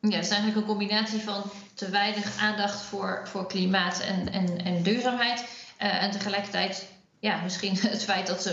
[0.00, 1.42] Ja, het is eigenlijk een combinatie van
[1.74, 5.44] te weinig aandacht voor, voor klimaat en, en, en duurzaamheid.
[5.82, 6.88] Uh, en tegelijkertijd
[7.20, 8.50] ja, misschien het feit dat ze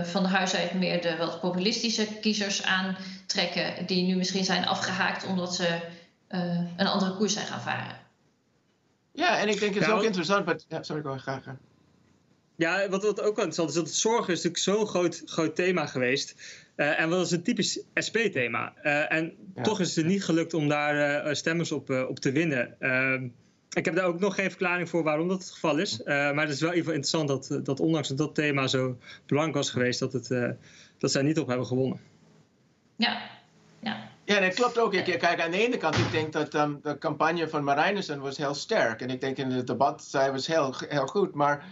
[0.00, 4.66] uh, van de huis uit meer de wat populistische kiezers aantrekken, die nu misschien zijn
[4.66, 5.78] afgehaakt omdat ze
[6.30, 8.04] uh, een andere koers zijn gaan varen.
[9.12, 10.44] Ja, en ik denk het is nou, ook interessant.
[10.44, 11.44] Maar, ja, sorry, ik wil graag.
[12.56, 15.86] Ja, wat, wat ook interessant is, dat het zorgen is natuurlijk zo'n groot, groot thema
[15.86, 16.34] geweest.
[16.76, 18.74] Uh, en dat is een typisch SP-thema.
[18.82, 19.62] Uh, en ja.
[19.62, 22.76] toch is het niet gelukt om daar uh, stemmers op, op te winnen.
[23.76, 26.02] Ehm, ik heb daar ook nog geen verklaring voor waarom dat het geval is.
[26.04, 28.96] maar het is wel even interessant dat, dat ondanks dat dat thema zo
[29.26, 30.56] belangrijk was geweest, dat, het,
[30.98, 32.00] dat zij niet op hebben gewonnen.
[32.96, 33.20] Ja,
[33.80, 34.14] ja.
[34.26, 34.94] Ja, dat klopt ook.
[34.94, 38.36] Ik, kijk, aan de ene kant, ik denk dat um, de campagne van Marijnissen was
[38.36, 39.00] heel sterk.
[39.00, 41.34] En ik denk in het debat, zij was heel, heel goed.
[41.34, 41.64] Maar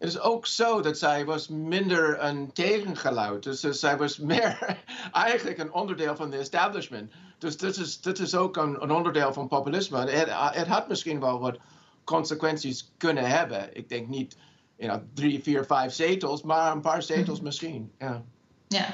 [0.00, 3.42] is ook zo dat zij was minder een tegengeluid.
[3.42, 4.78] Dus, dus zij was meer
[5.12, 7.12] eigenlijk een onderdeel van de establishment.
[7.38, 10.10] Dus dit is, dit is ook een, een onderdeel van populisme.
[10.10, 11.58] Het, het had misschien wel wat
[12.04, 13.76] consequenties kunnen hebben.
[13.76, 14.36] Ik denk niet
[14.76, 17.44] you know, drie, vier, vijf zetels, maar een paar zetels mhm.
[17.44, 17.92] misschien.
[17.98, 18.22] Ja.
[18.68, 18.86] ja.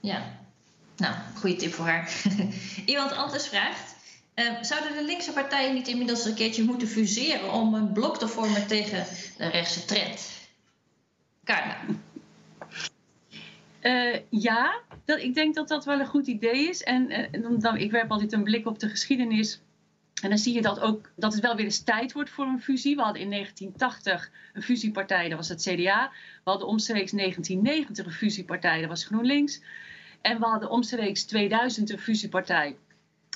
[0.00, 0.22] Ja.
[0.96, 2.22] Nou, goede tip voor haar.
[2.86, 3.93] Iemand anders vraagt.
[4.34, 8.28] Uh, zouden de linkse partijen niet inmiddels een keertje moeten fuseren om een blok te
[8.28, 9.06] vormen tegen
[9.36, 10.30] de rechtse trend?
[13.82, 16.82] Uh, ja, ik denk dat dat wel een goed idee is.
[16.82, 19.60] En, dan, dan, ik werp altijd een blik op de geschiedenis.
[20.22, 22.62] En dan zie je dat, ook, dat het wel weer eens tijd wordt voor een
[22.62, 22.96] fusie.
[22.96, 26.10] We hadden in 1980 een fusiepartij, dat was het CDA.
[26.44, 29.60] We hadden omstreeks 1990 een fusiepartij, dat was GroenLinks.
[30.20, 32.76] En we hadden omstreeks 2000 een fusiepartij.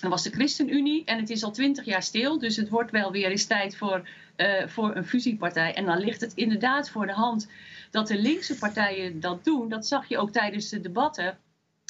[0.01, 1.05] Dat was de ChristenUnie.
[1.05, 2.39] En het is al twintig jaar stil.
[2.39, 5.75] Dus het wordt wel weer eens tijd voor, uh, voor een fusiepartij.
[5.75, 7.49] En dan ligt het inderdaad voor de hand
[7.91, 9.69] dat de linkse partijen dat doen.
[9.69, 11.39] Dat zag je ook tijdens de debatten.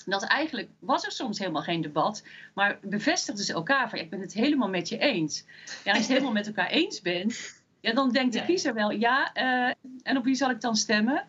[0.06, 2.24] Dat eigenlijk was er soms helemaal geen debat.
[2.54, 5.44] Maar bevestigden ze elkaar van ik ben het helemaal met je eens.
[5.84, 7.56] Ja, als je het helemaal met elkaar eens bent.
[7.80, 9.30] Ja, dan denkt de kiezer wel ja.
[9.34, 11.26] Uh, en op wie zal ik dan stemmen?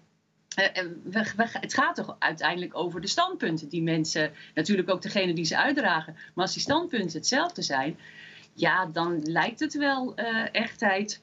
[0.60, 0.86] Eh,
[1.62, 6.14] het gaat toch uiteindelijk over de standpunten die mensen, natuurlijk ook degene die ze uitdragen.
[6.14, 7.98] Maar als die standpunten hetzelfde zijn,
[8.54, 11.22] ja, dan lijkt het wel uh, echt tijd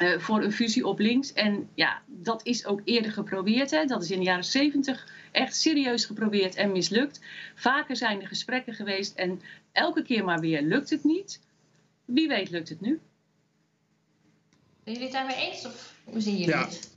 [0.00, 1.32] uh, voor een fusie op links.
[1.32, 3.70] En ja, dat is ook eerder geprobeerd.
[3.70, 3.84] Hè.
[3.84, 7.20] Dat is in de jaren zeventig echt serieus geprobeerd en mislukt.
[7.54, 9.40] Vaker zijn er gesprekken geweest en
[9.72, 11.40] elke keer maar weer lukt het niet.
[12.04, 13.00] Wie weet lukt het nu.
[14.84, 16.64] Zijn jullie het daarmee eens of hoe zien jullie ja.
[16.64, 16.93] het?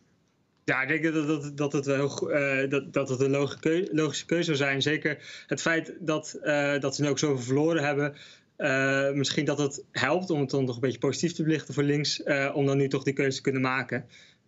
[0.67, 3.31] Ja, ik denk dat, dat, het, uh, dat, dat het een
[3.91, 4.81] logische keuze, zou zijn.
[4.81, 8.15] Zeker het feit dat, uh, dat ze ook zoveel verloren hebben.
[8.57, 11.83] Uh, misschien dat het helpt om het dan nog een beetje positief te belichten voor
[11.83, 12.23] links.
[12.53, 14.05] om dan nu toch die keuze te kunnen maken.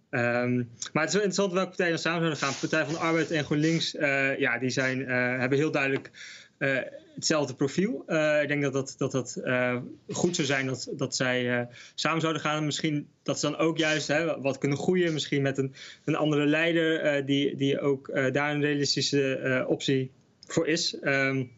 [0.10, 2.60] Um, maar het is wel interessant welke partijen dan samen zouden gaan.
[2.60, 3.92] Partij van de Arbeid en GroenLinks,
[4.38, 6.12] ja, die zijn, hebben heel duidelijk
[6.60, 8.04] hetzelfde profiel.
[8.08, 9.78] Uh, ik denk dat dat, dat, uh,
[10.10, 12.66] goed zou zijn dat, dat zij samen zouden gaan.
[12.66, 15.14] Misschien dat ze dan ook juist hè, wat kunnen groeien.
[15.14, 15.74] Misschien met een,
[16.06, 20.12] een andere leider die, die ook daar een realistische optie
[20.48, 20.98] voor is.
[21.02, 21.52] Um,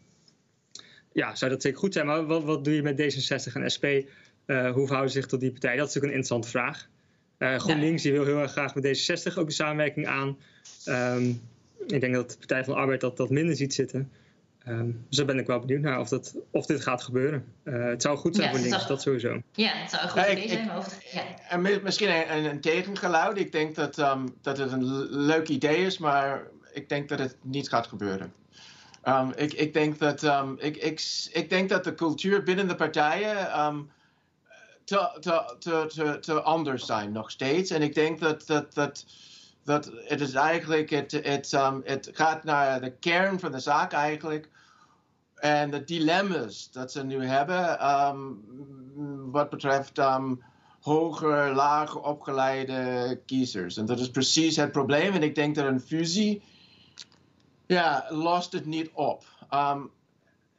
[1.12, 2.06] ja, zou dat zeker goed zijn.
[2.06, 3.86] Maar wat, wat doe je met D66 en SP?
[4.46, 5.76] hoe verhouden ze zich tot die partij?
[5.76, 6.88] Dat is natuurlijk een interessante vraag.
[7.60, 10.36] GroenLinks die wil heel erg graag met D66 ook de samenwerking aan.
[10.86, 11.40] Um,
[11.86, 14.10] ik denk dat de Partij van de Arbeid dat, dat minder ziet zitten.
[14.68, 17.44] Um, dus daar ben ik wel benieuwd naar of, dat, of dit gaat gebeuren.
[17.64, 19.42] Uh, het zou goed zijn ja, voor links, dat sowieso.
[19.52, 20.70] Ja, het zou een goed idee zijn.
[21.12, 21.22] Ja.
[21.48, 23.38] En misschien een, een, tegengeluid.
[23.38, 27.36] Ik denk dat, um, dat het een leuk idee is, maar ik denk dat het
[27.42, 28.32] niet gaat gebeuren.
[29.08, 30.22] Um, ik, ik, denk dat,
[30.56, 33.36] ik, ik, ik denk dat de cultuur binnen de partijen
[34.84, 37.70] te, te, te, te, te anders zijn nog steeds.
[37.70, 39.04] En ik denk dat, dat, dat
[39.64, 43.92] dat het is eigenlijk, het, het, um, het gaat naar de kern van de zaak
[43.92, 44.48] eigenlijk.
[45.34, 48.40] En de dilemma's dat ze nu hebben, um,
[49.30, 50.42] wat betreft um,
[50.80, 53.76] hoger, lager opgeleide kiezers.
[53.76, 55.12] En dat is precies het probleem.
[55.12, 56.42] En ik denk dat een fusie,
[57.66, 59.24] ja, lost het niet op.
[59.54, 59.90] Um,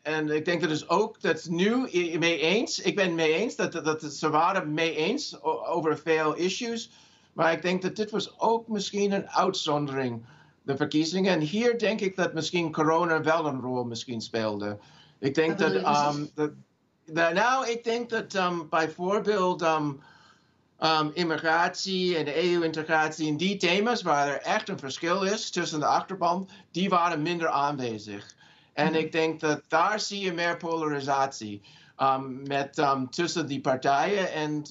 [0.01, 1.77] en ik denk dat is ook, dat nu
[2.17, 6.33] mee eens, ik ben mee eens, dat, dat, dat ze waren mee eens over veel
[6.33, 6.91] issues.
[7.33, 10.25] Maar ik denk dat dit was ook misschien een uitzondering,
[10.63, 11.33] de verkiezingen.
[11.33, 14.77] En hier denk ik dat misschien corona wel een rol misschien speelde.
[15.19, 20.01] Ik denk dat, um, dat, nou, ik denk dat um, bijvoorbeeld um,
[20.83, 25.79] um, immigratie en de EU-integratie en die thema's waar er echt een verschil is tussen
[25.79, 28.35] de achterban, die waren minder aanwezig.
[28.73, 28.95] En mhm.
[28.95, 31.61] ik denk dat daar zie je meer polarisatie
[32.29, 34.31] met, tussen die partijen.
[34.31, 34.63] En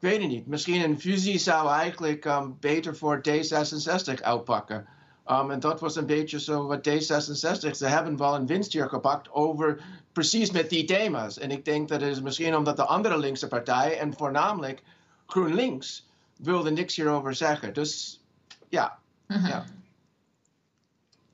[0.00, 0.46] weet het niet.
[0.46, 4.86] Misschien een fusie zou eigenlijk um, beter voor D66 uitpakken.
[5.26, 7.70] Um, en dat was een beetje zo wat D66.
[7.70, 9.82] Ze hebben wel een winst hier gepakt over
[10.12, 11.38] precies met die thema's.
[11.38, 14.82] En ik denk dat het is misschien omdat de andere linkse partijen, en voornamelijk
[15.26, 17.74] GroenLinks, wilden niks hierover zeggen.
[17.74, 18.20] Dus
[18.68, 19.46] ja, uh mhm.
[19.46, 19.54] -huh.
[19.54, 19.64] ja.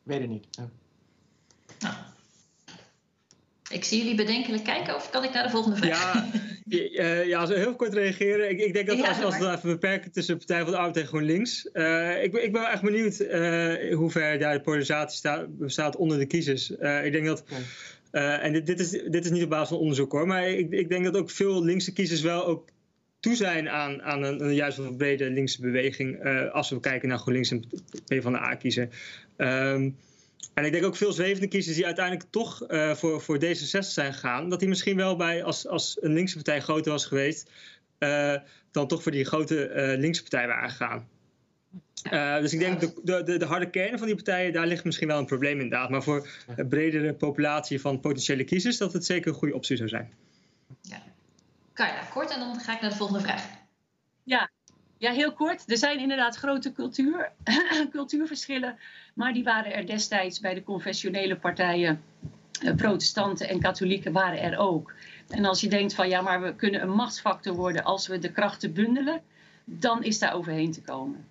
[0.03, 0.47] weet het niet.
[1.79, 2.15] Ja.
[3.71, 6.25] Ik zie jullie bedenkelijk kijken, of kan ik naar de volgende vraag?
[6.65, 8.51] Ja, ja, ja heel kort reageren.
[8.51, 10.97] Ik, ik denk dat als, als we het even beperken tussen Partij van de Arbeid
[10.97, 11.69] en GroenLinks.
[11.73, 16.19] Uh, ik, ik ben echt benieuwd uh, hoe ver daar de polarisatie staat, bestaat onder
[16.19, 16.71] de kiezers.
[16.71, 17.45] Uh, ik denk dat.
[18.11, 20.89] en dit, dit, is, dit is niet op basis van onderzoek hoor, maar ik, ik
[20.89, 22.69] denk dat ook veel linkse kiezers wel ook
[23.21, 26.25] toe zijn aan, aan een, een juist wat brede linkse beweging.
[26.53, 27.65] als we kijken naar GroenLinks en
[28.05, 28.91] P van de A kiezen.
[29.37, 29.97] Um,
[30.55, 34.13] en ik denk ook veel zwevende kiezers die uiteindelijk toch uh, voor, voor D66 zijn
[34.13, 37.51] gegaan, dat die misschien wel bij, als, als een linkse partij groter was geweest,
[38.71, 41.09] dan toch voor die grote linkse partij waren gegaan.
[42.43, 45.19] dus ik denk de, de, de, harde kern van die partijen, daar ligt misschien wel
[45.19, 45.91] een probleem inderdaad.
[45.91, 49.89] Maar voor een bredere populatie van potentiële kiezers, dat het zeker een goede optie zou
[49.89, 50.13] zijn.
[50.81, 51.03] Ja.
[51.75, 53.49] Carla, kort en dan ga ik naar de volgende vraag.
[54.23, 54.51] Ja,
[54.99, 55.71] ja, heel kort.
[55.71, 57.33] Er zijn inderdaad grote cultuur,
[57.91, 58.79] cultuurverschillen,
[59.15, 62.03] maar die waren er destijds bij de confessionele partijen,
[62.61, 64.93] eh, protestanten en katholieken waren er ook.
[65.29, 68.33] En als je denkt van ja, maar we kunnen een machtsfactor worden als we de
[68.33, 69.23] krachten bundelen,
[69.65, 71.27] dan is daar overheen te komen.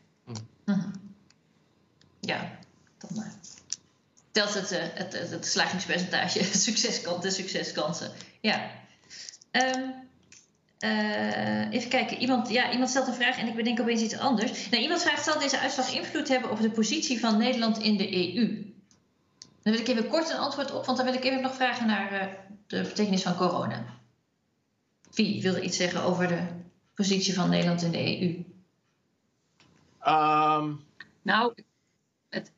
[0.65, 0.89] Mhm.
[2.19, 2.57] Ja,
[2.97, 3.31] dan uh,
[4.31, 6.39] telt het, uh, het, het, het, slagingspercentage,
[7.21, 8.11] de succeskansen.
[8.41, 8.71] Ja.
[9.51, 10.04] Um,
[10.79, 14.69] uh, even kijken, iemand, ja, iemand stelt een vraag en ik bedenk opeens iets anders.
[14.69, 18.35] Nou, iemand vraagt: zal deze uitslag invloed hebben op de positie van Nederland in de
[18.35, 18.73] EU?
[19.63, 21.87] Dan wil ik even kort een antwoord op, want dan wil ik even nog vragen
[21.87, 22.33] naar uh,
[22.67, 23.85] de betekenis van corona.
[25.11, 26.47] Wie wil iets zeggen over de
[26.93, 28.27] positie van Nederland in de EU?
[28.27, 28.45] Um...
[29.99, 30.73] Ehm.
[31.21, 31.53] Nou,
[32.29, 32.51] het,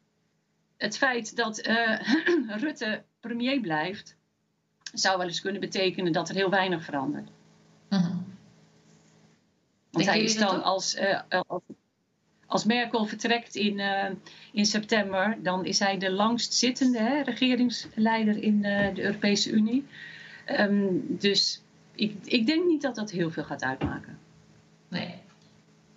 [0.77, 1.99] het feit dat uh,
[2.63, 4.15] Rutte premier blijft,
[4.93, 7.29] zou wel eens kunnen betekenen dat er heel weinig verandert.
[7.89, 8.15] Mhm.
[9.91, 11.61] Want hij is dan als, uh, als,
[12.45, 14.09] als, Merkel vertrekt in, uh,
[14.51, 19.85] in september, dan is hij de langstzittende hè, regeringsleider in uh, de Europese Unie.
[20.59, 21.61] Um, dus
[21.95, 24.19] ik, ik denk niet dat dat heel veel gaat uitmaken.
[24.87, 25.15] Nee.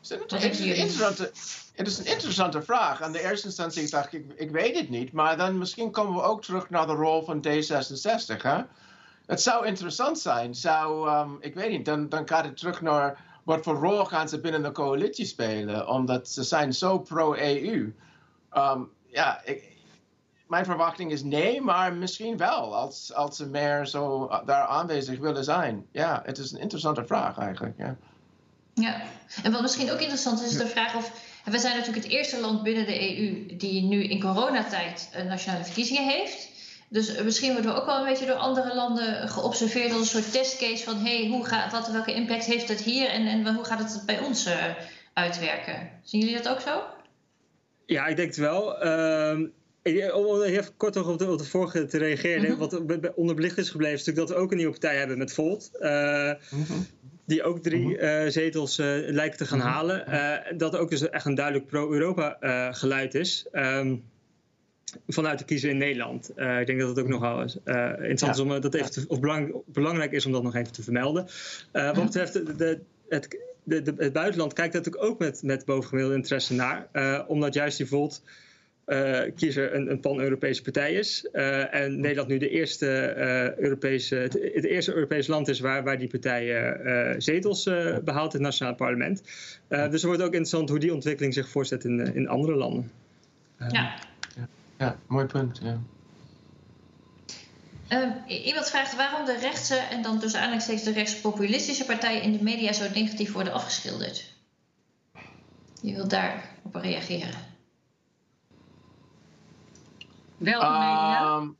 [0.09, 1.22] Het is, een interessante,
[1.74, 3.03] het is een interessante vraag.
[3.03, 5.12] Aan de eerste instantie dacht ik, ik weet het niet.
[5.12, 8.43] Maar dan misschien komen we ook terug naar de rol van D66.
[8.43, 8.62] Hè?
[9.31, 10.55] Het zou interessant zijn.
[10.55, 14.28] Zou, um, ik weet niet, dan, dan gaat het terug naar wat voor rol gaan
[14.28, 15.89] ze binnen de coalitie spelen.
[15.89, 17.95] Omdat ze zijn zo pro-EU.
[18.53, 19.70] Um, ja, ik,
[20.49, 22.74] mijn verwachting is nee, maar misschien wel.
[22.74, 25.87] Als, als ze meer zo uh, daar aanwezig willen zijn.
[25.93, 27.78] Ja, het is een interessante vraag eigenlijk.
[27.78, 27.97] Ja.
[28.74, 29.03] Ja,
[29.43, 31.28] en wat misschien ook interessant is, is de vraag of.
[31.45, 36.09] We zijn natuurlijk het eerste land binnen de EU die nu in coronatijd nationale verkiezingen
[36.09, 36.49] heeft.
[36.93, 40.32] Dus misschien worden we ook wel een beetje door andere landen geobserveerd als een soort
[40.32, 43.78] testcase van hey, hoe gaat, wat, welke impact heeft het hier en, en hoe gaat
[43.78, 44.64] het bij ons uh,
[45.14, 45.91] uitwerken?
[46.03, 46.82] Zien jullie dat ook zo?
[47.86, 48.84] Ja, ik denk het wel.
[48.84, 52.41] Uh, om even kort nog op de, op de vorige te reageren.
[52.41, 52.91] Mm -hmm.
[53.01, 55.70] Wat onderbelicht is gebleven, is natuurlijk dat we ook een nieuwe partij hebben met Volt.
[55.80, 56.86] Uh, mm -hmm.
[57.26, 58.76] Die ook drie uh, zetels
[59.07, 60.05] lijken te gaan halen.
[60.57, 62.36] dat ook dus echt een duidelijk pro-Europa
[62.72, 63.47] geluid is.
[63.53, 64.05] Um,
[65.09, 66.30] vanuit te kiezen in Nederland.
[66.36, 68.30] Uh, ik denk dat het ook nogal uh, interessant ja.
[68.30, 71.26] is om dat even te, of belang, belangrijk is om dat nog even te vermelden.
[71.72, 75.64] Uh, wat betreft de, de, het, de, de, het buitenland kijkt natuurlijk ook met, met
[75.64, 76.88] bovengemiddelde interesse naar,
[77.26, 78.22] omdat juist die Volt
[79.34, 81.28] kiezer een, een pan-Europese partij is.
[81.70, 83.14] en Nederland nu de eerste,
[83.59, 86.74] Europese, het, het, eerste Europese land is waar, waar die partij
[87.18, 87.64] zetels
[88.05, 89.22] behaalt in het nationale parlement.
[89.68, 92.91] dus het wordt ook interessant hoe die ontwikkeling zich voorzet in, in andere landen.
[93.68, 93.95] ja.
[94.81, 95.61] Ja, mooi punt.
[95.62, 95.81] Ja.
[97.89, 102.33] Uh, iemand vraagt waarom de rechtse en dan dus eigenlijk steeds de rechtspopulistische partijen in
[102.33, 104.35] de media zo negatief worden afgeschilderd.
[105.83, 107.35] Je wilt daarop reageren.
[110.37, 111.37] Welke media?
[111.37, 111.57] Um,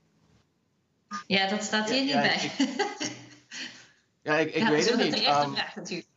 [1.27, 2.35] ja, dat staat hier ja, niet ja, bij.
[2.35, 3.13] Ik,
[4.29, 5.15] ja, ik, ik ja, weet het niet.
[5.15, 6.09] Um, vraag, natuurlijk.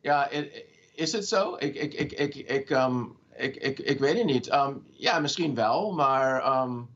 [0.00, 0.28] Ja,
[0.94, 1.56] is het zo?
[1.58, 4.52] Ik, ik, ik, ik, ik, um, ik, ik, ik weet het niet.
[4.52, 6.88] Um, ja, misschien wel, maar um,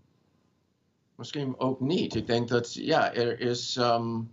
[1.15, 2.15] misschien ook niet.
[2.15, 3.77] Ik denk dat, ja, er is.
[3.77, 4.31] Um,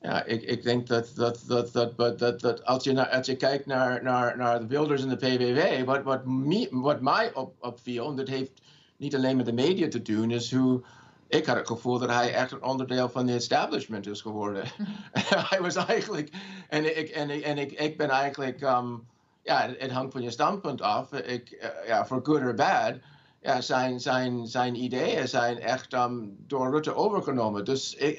[0.00, 3.36] ja, ik, ik denk dat, dat, dat, dat, dat, dat, als, je naar, als je
[3.36, 7.54] kijkt naar, naar, naar de Wilders en de PVV, wat, wat, me, wat mij op,
[7.60, 8.60] opviel, en dat heeft
[8.96, 10.82] niet alleen met de media te doen, is hoe.
[11.28, 14.64] Ik had het gevoel dat hij echt een onderdeel van de establishment is geworden.
[15.50, 16.30] hij was eigenlijk.
[16.68, 18.60] En ik, en ik, en ik, ik ben eigenlijk.
[18.60, 19.06] Um,
[19.44, 21.12] ja, het, hangt van je standpunt af.
[21.12, 22.94] Ik, uh, ja, for good or bad.
[23.40, 27.64] Ja, zijn, zijn, zijn ideeën zijn echt um, door Rutte overgenomen.
[27.64, 28.18] Dus ik,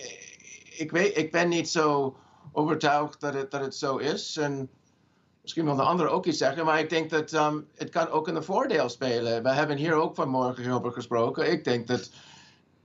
[0.78, 2.18] ik, weet, ik ben niet zo
[2.52, 4.38] overtuigd dat het, dat het zo is.
[4.38, 4.70] En
[5.42, 8.28] misschien wil de andere ook iets zeggen, maar ik denk dat um, het kan ook
[8.28, 9.44] een voordeel spelen.
[9.44, 11.52] We hebben hier ook vanmorgen over gesproken.
[11.52, 12.10] Ik denk dat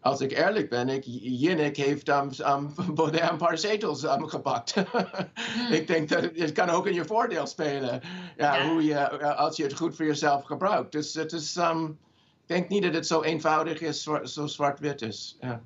[0.01, 4.75] als ik eerlijk ben, ik, Jinnik heeft um, um, Baudet een paar zetels um, gepakt.
[4.75, 5.73] hmm.
[5.73, 8.01] Ik denk dat het, kan ook in je voordeel spelen.
[8.37, 8.69] Ja, ja.
[8.69, 10.93] Hoe je, als je het goed voor jezelf gebruikt.
[10.93, 11.99] Dus het is, um,
[12.41, 15.37] ik denk niet dat het zo eenvoudig is, zo zwart-wit is.
[15.41, 15.63] Ja.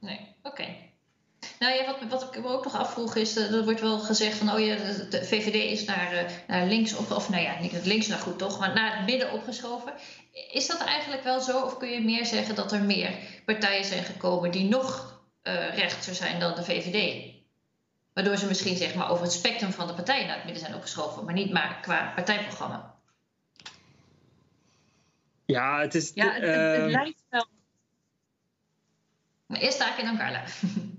[0.00, 0.48] Nee, oké.
[0.48, 0.85] Okay.
[1.58, 4.38] Nou ja, wat, wat ik me ook nog afvroeg is, uh, er wordt wel gezegd
[4.38, 4.76] van, oh ja,
[5.10, 8.38] de, VVD is naar, uh, naar links op, of nou ja, niet links, nou goed
[8.38, 9.92] toch, maar naar het midden opgeschoven.
[10.52, 13.10] Is dat eigenlijk wel zo, of kun je meer zeggen dat er meer
[13.44, 17.34] partijen zijn gekomen die nog uh, rechter zijn dan de VVD?
[18.12, 20.74] Waardoor ze misschien zeg maar, over het spectrum van de partijen naar het midden zijn
[20.74, 22.94] opgeschoven, maar niet maar qua partijprogramma.
[25.44, 26.10] Ja, het is.
[26.14, 27.46] Ja, het, het, het lijkt wel.
[29.46, 30.42] Maar eerst Taak en dan Carla.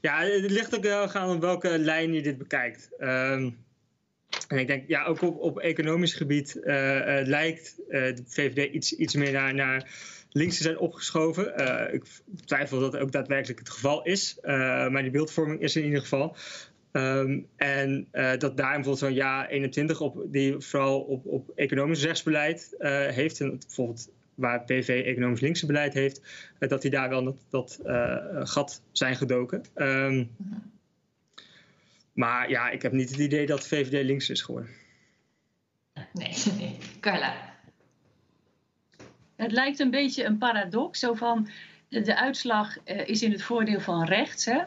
[0.00, 2.90] Ja, het ligt ook heel erg aan op welke lijn je dit bekijkt.
[2.98, 3.50] Ehm,
[4.48, 8.72] en ik denk, ja, ook op, op economisch gebied eh, eh, lijkt eh, de VVD
[8.72, 9.90] iets, iets meer naar, naar
[10.30, 11.46] links te zijn opgeschoven.
[11.92, 12.04] Ik
[12.44, 16.36] twijfel dat ook daadwerkelijk het geval is, maar die beeldvorming is in ieder geval.
[16.92, 22.74] Ehm, en dat daar bijvoorbeeld zo'n ja 21 op, die vooral op, op economisch rechtsbeleid
[23.10, 26.22] heeft, en bijvoorbeeld waar PV economisch linkse beleid heeft,
[26.58, 29.64] eh, dat die daar wel dat, dat eh, gat zijn gedoken.
[29.74, 30.24] Ehm,
[32.12, 34.70] maar ja, ik heb niet het idee dat VVD links is geworden.
[36.12, 36.76] Nee, nee.
[37.00, 37.56] Carla.
[39.36, 40.98] Het lijkt een beetje een paradox.
[40.98, 41.48] Zo van
[41.88, 44.44] de, de uitslag eh, is in het voordeel van rechts.
[44.44, 44.58] Hè?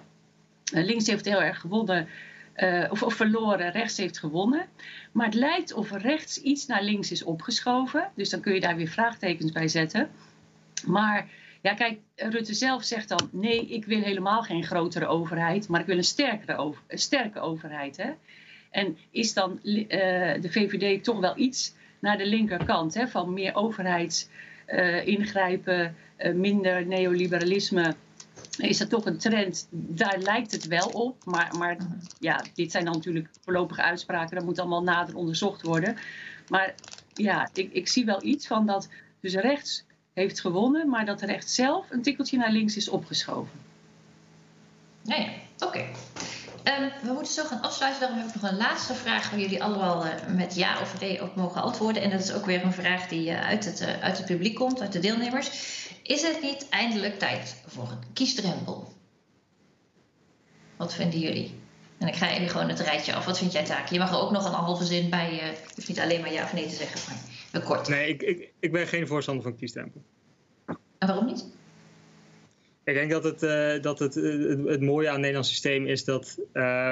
[0.74, 2.08] Eh, links heeft heel erg gewonnen.
[2.54, 4.66] Eh, of, of verloren, rechts heeft gewonnen.
[5.12, 8.12] Maar het lijkt of rechts iets naar links is opgeschoven.
[8.16, 10.10] Dus dan kun je daar weer vraagtekens bij zetten.
[10.86, 11.28] Maar
[11.62, 15.86] ja, kijk, Rutte zelf zegt dan: nee, ik wil helemaal geen grotere overheid, maar ik
[15.86, 17.98] wil een sterkere over, sterke overheid.
[17.98, 18.12] Hè?
[18.72, 23.56] En is dan eh, de VVD toch wel iets naar de linkerkant, hè, van meer
[23.56, 24.30] overheids
[24.66, 25.16] eh,
[26.18, 27.96] eh, minder neoliberalisme.
[28.58, 29.68] Is dat toch een trend?
[29.70, 31.26] Daar lijkt het wel op.
[31.26, 31.78] Maar, maar
[32.20, 34.36] ja, dit zijn dan natuurlijk voorlopige uitspraken.
[34.36, 35.98] Dat moet allemaal nader onderzocht worden.
[36.48, 36.76] Maar
[37.14, 38.90] ja, ik, ik zie wel iets van dat
[39.20, 39.84] dus rechts
[40.14, 43.60] heeft gewonnen, maar dat rechts zelf een tikkeltje naar links is opgeschoven.
[45.02, 45.30] Ja, ja.
[45.60, 45.86] Oké.
[46.64, 48.02] Ehm, we moeten zo gaan afsluiten.
[48.02, 51.24] Daarom heb ik nog een laatste vraag waar jullie allemaal eh, met ja of nee
[51.24, 52.02] op mogen antwoorden.
[52.02, 54.56] En dat is ook weer een vraag die eh, uit, het, eh, uit het publiek
[54.56, 55.50] komt, uit de deelnemers.
[56.12, 58.94] Is het niet eindelijk tijd voor een kiesdrempel?
[60.78, 61.52] Wat vinden jullie?
[61.98, 63.26] En ik ga even gewoon het rijtje af.
[63.26, 63.90] Wat vind jij, Taak?
[63.90, 65.30] Je mag er ook nog een halve zin bij.
[65.30, 67.16] eh, je hoeft niet alleen maar ja of nee te zeggen,
[67.52, 67.88] maar kort.
[67.88, 70.04] Nee, ik, ik, ik ben geen voorstander van kiesstempel.
[70.66, 71.46] En waarom niet?
[72.84, 75.86] Ik denk dat het, eh, dat het, eh, het, het mooie aan het Nederlands systeem
[75.88, 76.38] is dat,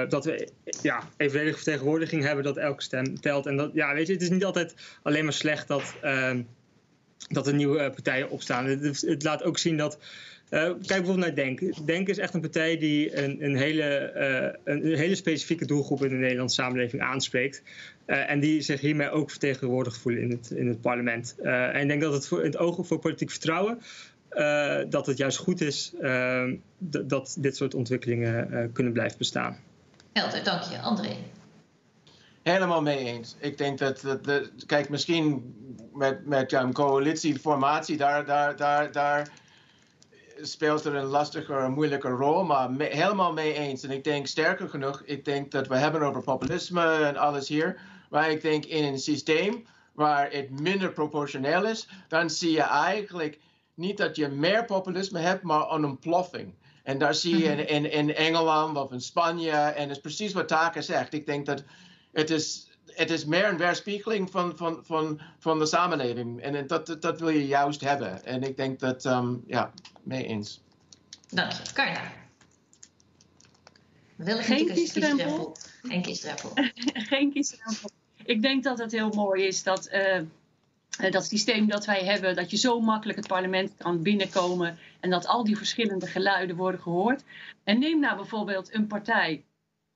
[0.09, 0.51] dat we
[0.82, 3.45] ja, evenredige vertegenwoordiging hebben, dat elke stem telt.
[3.45, 6.41] En dat, ja, weet je, het is niet altijd alleen maar slecht dat, ehm,
[7.28, 8.65] dat er nieuwe eh, partijen opstaan.
[8.65, 9.97] Het, het laat ook zien dat.
[10.49, 11.86] eh, kijk bijvoorbeeld naar Denk.
[11.88, 16.03] Denk is echt een partij die een, een, hele, eh, een, een hele specifieke doelgroep
[16.03, 17.61] in de Nederlandse samenleving aanspreekt.
[18.05, 21.36] Eh, en die zich hiermee ook vertegenwoordigd voelen in het, in het parlement.
[21.43, 23.80] Eh, en ik denk dat het voor, in het oog voor politiek vertrouwen
[24.30, 25.93] eh, dat het juist goed is
[26.80, 29.57] dat dit soort ontwikkelingen eh, kunnen blijven bestaan.
[30.13, 30.80] Helder, dank je.
[30.80, 31.09] André.
[32.43, 33.36] Helemaal mee eens.
[33.39, 35.53] Ik denk dat, dat, dat- kijk, misschien
[36.00, 39.30] met, met coalitieformatie, daar, daar, daar, daar
[40.41, 43.84] speelt er een lastiger, een moeilijker rol, maar me- helemaal mee eens.
[43.84, 47.80] En ik denk sterker genoeg, ik denk dat we hebben over populisme en alles hier,
[48.10, 53.39] maar ik denk in een systeem waar het minder proportioneel is, dan zie je eigenlijk
[53.74, 56.54] niet dat je meer populisme hebt, maar een ontploffing.
[56.84, 60.34] En daar zie je in, in, in Engeland of in Spanje, en dat is precies
[60.34, 61.14] wat Taka zegt.
[61.14, 61.64] Ik denk dat
[62.12, 62.68] het is,
[63.00, 66.41] het is meer een weerspiegeling van, van, van, van de samenleving.
[66.41, 68.26] En dat, dat, dat wil je juist hebben.
[68.26, 69.74] En ik denk dat, ehm, ja,
[70.04, 70.62] mee eens.
[71.30, 71.74] Dank je.
[71.74, 72.12] Carla.
[74.16, 75.56] Wil ik Geen kiesdrempel?
[75.84, 76.52] Geen kiesdrempel.
[77.10, 77.89] Geen kiesdrempel.
[78.24, 80.26] Ik denk dat het heel mooi is dat eh, eh,
[81.12, 85.28] dat systeem dat wij hebben, dat je zo makkelijk het parlement kan binnenkomen en dat
[85.28, 87.24] al die verschillende geluiden worden gehoord.
[87.64, 89.43] En neem nou bijvoorbeeld een partij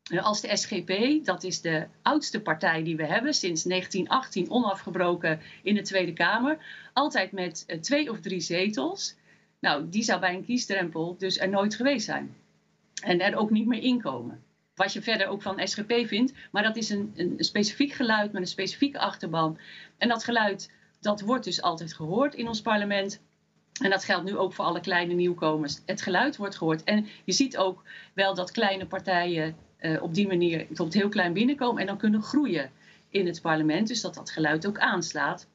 [0.03, 5.75] als de SGP, dat is de oudste partij die we hebben, sinds 1918 onafgebroken in
[5.75, 6.57] de Tweede Kamer.
[6.93, 9.15] Altijd met eh, twee of drie zetels.
[9.59, 12.35] Nou, die zou bij een kiesdrempel dus er nooit geweest zijn.
[13.03, 14.43] En er ook niet meer inkomen.
[14.75, 18.41] Wat je verder ook van SGP vindt, maar dat is een, een specifiek geluid met
[18.41, 19.57] een specifieke achterban.
[19.97, 23.21] En dat geluid, dat wordt dus altijd gehoord in ons parlement.
[23.81, 25.81] En dat geldt nu ook voor alle kleine nieuwkomers.
[25.85, 26.83] Het geluid wordt gehoord.
[26.83, 27.83] En je ziet ook
[28.13, 29.55] wel dat kleine partijen
[30.01, 32.71] op die manier tot heel klein binnenkomen en dan kunnen groeien
[33.09, 33.87] in het parlement.
[33.87, 35.47] Dus dat dat geluid ook aanslaat.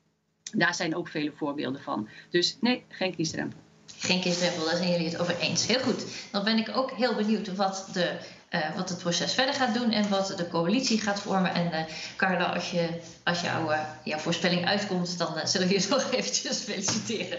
[0.52, 2.08] Daar zijn ook vele voorbeelden van.
[2.30, 3.58] Dus nee, geen kiesdrempel.
[3.98, 5.66] Geen kiesdrempel, daar zijn jullie het over eens.
[5.66, 6.04] Heel goed.
[6.32, 8.18] Dan ben ik ook heel benieuwd wat, de,
[8.48, 11.54] eh, wat het proces verder gaat doen en wat de coalitie gaat vormen.
[11.54, 11.84] En eh,
[12.16, 12.88] Carla, als, je,
[13.24, 17.38] als jouw, eh, jouw voorspelling uitkomt, dan eh, zullen we je nog eventjes feliciteren.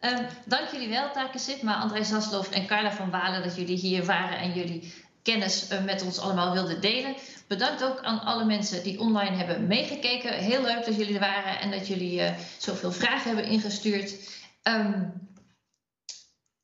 [0.00, 4.04] Ehm, dank jullie wel, Take Sitma, André Zaslof en Carla van Walen, dat jullie hier
[4.04, 4.92] waren en jullie
[5.26, 7.14] kennis eh, met ons allemaal wilden delen.
[7.48, 10.32] Bedankt ook aan alle mensen die online hebben meegekeken.
[10.32, 14.14] Heel leuk dat jullie er waren en dat jullie eh, zoveel vragen hebben ingestuurd.
[14.62, 15.02] Ehm,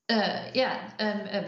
[0.06, 1.46] Uh, ja, um,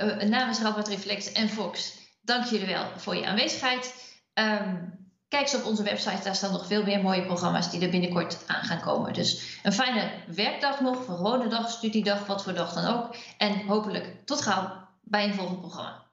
[0.00, 3.94] uh, namens Radboud Reflex en Fox, dank jullie wel voor je aanwezigheid.
[4.34, 4.98] Um,
[5.28, 8.38] kijk eens op onze website, daar staan nog veel meer mooie programma's die er binnenkort
[8.46, 9.12] aan gaan komen.
[9.12, 13.16] Dus een fijne werkdag nog, gewone dag, studiedag, wat voor dag dan ook.
[13.38, 16.07] En hopelijk tot gauw bij een volgend programma.